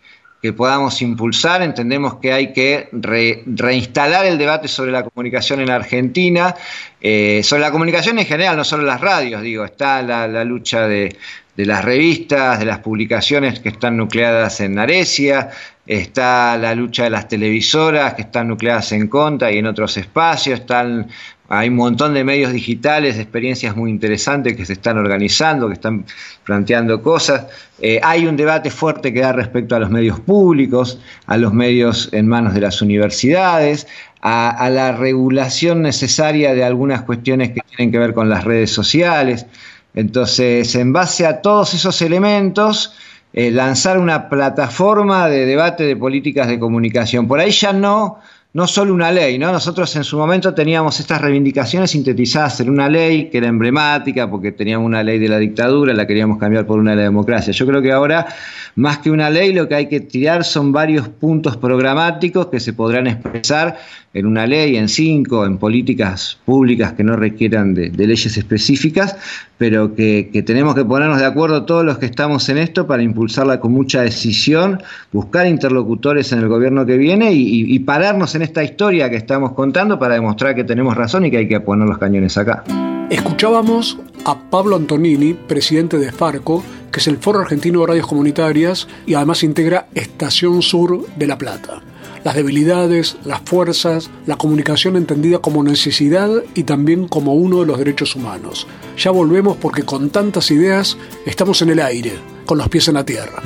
podamos 0.57 1.03
impulsar. 1.03 1.61
Entendemos 1.63 2.15
que 2.21 2.33
hay 2.33 2.55
que 2.55 2.89
reinstalar 2.93 4.25
el 4.25 4.39
debate 4.39 4.67
sobre 4.67 4.93
la 4.93 5.03
comunicación 5.03 5.61
en 5.61 5.69
Argentina, 5.69 6.55
eh, 7.03 7.43
sobre 7.45 7.61
la 7.63 7.71
comunicación 7.71 8.19
en 8.19 8.25
general, 8.25 8.57
no 8.57 8.65
solo 8.65 8.85
las 8.85 9.01
radios, 9.01 9.43
digo, 9.43 9.65
está 9.65 10.01
la, 10.01 10.45
lucha 10.45 10.87
de, 10.89 11.15
de 11.59 11.67
las 11.67 11.85
revistas, 11.85 12.61
de 12.61 12.67
las 12.67 12.79
publicaciones 12.79 13.59
que 13.59 13.69
están 13.69 13.97
nucleadas 13.97 14.61
en 14.61 14.79
Aresia, 14.79 15.51
está 15.89 16.59
la 16.59 16.75
lucha 16.75 17.05
de 17.05 17.11
las 17.11 17.29
televisoras 17.29 18.13
que 18.13 18.23
están 18.23 18.49
nucleadas 18.49 18.93
en 18.93 19.09
contra 19.09 19.51
y 19.51 19.57
en 19.57 19.67
otros 19.67 19.97
espacios, 19.97 20.61
están, 20.61 21.09
hay 21.49 21.71
un 21.71 21.77
montón 21.77 22.13
de 22.13 22.25
medios 22.25 22.53
digitales, 22.53 23.17
de 23.17 23.23
experiencias 23.23 23.75
muy 23.75 23.91
interesantes 23.91 24.55
que 24.55 24.67
se 24.67 24.75
están 24.75 24.99
organizando, 24.99 25.67
que 25.67 25.73
están 25.73 26.05
planteando 26.45 27.03
cosas. 27.03 27.47
Eh, 27.81 28.01
hay 28.03 28.27
un 28.27 28.37
debate 28.37 28.71
fuerte 28.71 29.15
que 29.15 29.21
da 29.21 29.33
respecto 29.33 29.77
a 29.77 29.79
los 29.79 29.89
medios 29.89 30.21
públicos, 30.21 31.01
a 31.25 31.39
los 31.39 31.55
medios 31.55 32.11
en 32.13 32.29
manos 32.29 32.53
de 32.53 32.61
las 32.61 32.83
universidades, 32.83 33.87
a 34.21 34.69
la 34.71 34.93
regulación 34.93 35.81
necesaria 35.81 36.53
de 36.53 36.65
algunas 36.65 37.03
cuestiones 37.03 37.53
que 37.53 37.61
tienen 37.61 37.93
que 37.93 37.99
ver 37.99 38.13
con 38.13 38.29
las 38.29 38.45
redes 38.45 38.71
sociales. 38.71 39.47
Entonces, 39.95 40.75
en 40.75 40.93
base 40.93 41.25
a 41.25 41.41
todos 41.41 41.73
esos 41.75 42.03
elementos, 42.03 42.95
eh, 43.33 43.51
lanzar 43.51 43.99
una 43.99 44.29
plataforma 44.29 45.29
de 45.29 45.47
debate 45.47 45.85
de 45.85 45.97
políticas 45.97 46.49
de 46.49 46.59
comunicación. 46.59 47.29
Por 47.29 47.41
ahí 47.41 47.51
ya 47.51 47.73
no, 47.73 48.19
no 48.55 48.67
solo 48.67 48.95
una 48.95 49.13
ley, 49.13 49.39
¿no? 49.39 49.53
Nosotros 49.53 49.95
en 49.97 50.05
su 50.05 50.17
momento 50.17 50.55
teníamos 50.55 50.99
estas 51.01 51.21
reivindicaciones 51.21 51.91
sintetizadas 51.91 52.61
en 52.61 52.71
una 52.71 52.89
ley 52.89 53.29
que 53.29 53.39
era 53.39 53.47
emblemática 53.47 54.31
porque 54.31 54.53
teníamos 54.53 54.87
una 54.87 55.03
ley 55.03 55.19
de 55.19 55.29
la 55.29 55.39
dictadura, 55.39 55.93
la 55.93 56.07
queríamos 56.07 56.39
cambiar 56.39 56.67
por 56.67 56.79
una 56.79 56.93
de 56.93 56.97
la 56.97 57.03
democracia. 57.03 57.53
Yo 57.53 57.67
creo 57.67 57.83
que 57.83 57.93
ahora, 57.93 58.27
más 58.75 58.99
que 58.99 59.11
una 59.11 59.29
ley, 59.29 59.53
lo 59.53 59.69
que 59.69 59.75
hay 59.75 59.89
que 59.89 60.01
tirar 60.01 60.45
son 60.45 60.73
varios 60.73 61.09
puntos 61.09 61.59
programáticos 61.59 62.47
que 62.47 62.59
se 62.59 62.73
podrán 62.73 63.07
expresar 63.07 63.77
en 64.15 64.27
una 64.27 64.47
ley, 64.47 64.77
en 64.77 64.89
cinco, 64.89 65.45
en 65.45 65.59
políticas 65.59 66.39
públicas 66.45 66.95
que 66.95 67.05
no 67.05 67.15
requieran 67.15 67.75
de, 67.75 67.91
leyes 67.91 68.37
específicas, 68.37 69.17
pero 69.59 69.95
que, 69.95 70.31
tenemos 70.47 70.75
que 70.75 70.85
ponernos 70.85 71.19
de 71.19 71.27
acuerdo 71.27 71.65
todos 71.65 71.85
los 71.85 71.99
que 71.99 72.07
estamos 72.07 72.49
en 72.49 72.59
esto 72.59 72.87
para 72.87 73.03
impulsarla 73.03 73.61
con 73.61 73.73
mucha 73.73 74.03
decisión, 74.03 74.83
buscar 75.13 75.47
interlocutores 75.47 76.33
en 76.33 76.39
el 76.39 76.49
gobierno 76.49 76.87
que 76.87 76.97
viene 76.97 77.33
y, 77.33 77.79
pararnos 77.81 78.35
en 78.35 78.38
esta 78.43 78.63
historia 78.63 79.11
que 79.11 79.17
estamos 79.17 79.53
contando 79.53 79.99
para 79.99 80.15
demostrar 80.15 80.55
que 80.55 80.65
tenemos 80.65 80.97
razón 80.97 81.25
y 81.25 81.31
que 81.31 81.39
hay 81.39 81.49
que 81.49 81.61
poner 81.61 81.89
los 81.89 81.99
cañones 81.99 82.37
acá. 82.39 82.65
Escuchábamos 83.11 83.99
a 84.25 84.39
Pablo 84.51 84.77
Antonini, 84.77 85.35
presidente 85.35 85.99
de 85.99 86.13
Farco, 86.13 86.63
que 86.93 87.01
es 87.01 87.09
el 87.09 87.19
Foro 87.19 87.41
Argentino 87.41 87.81
de 87.81 87.87
Radios 87.87 88.07
Comunitarias 88.07 88.89
y 89.07 89.15
además 89.15 89.43
integra 89.43 89.87
Estación 89.95 90.63
Sur 90.63 91.07
de 91.17 91.27
La 91.27 91.39
Plata 91.39 91.83
las 92.25 92.35
debilidades, 92.35 93.17
las 93.25 93.41
fuerzas, 93.41 94.11
la 94.27 94.37
comunicación 94.37 94.97
entendida 94.97 95.39
como 95.39 95.63
necesidad 95.63 96.31
y 96.55 96.65
también 96.65 97.09
como 97.09 97.35
uno 97.35 97.61
de 97.61 97.67
los 97.67 97.79
derechos 97.79 98.17
humanos. 98.17 98.67
Ya 98.97 99.11
volvemos 99.11 99.57
porque 99.57 99.85
con 99.85 100.11
tantas 100.11 100.51
ideas 100.51 100.99
estamos 101.27 101.63
en 101.63 101.71
el 101.71 101.81
aire, 101.81 102.13
con 102.47 102.59
los 102.59 102.69
pies 102.69 102.89
en 102.89 102.95
la 102.95 103.05
tierra. 103.05 103.43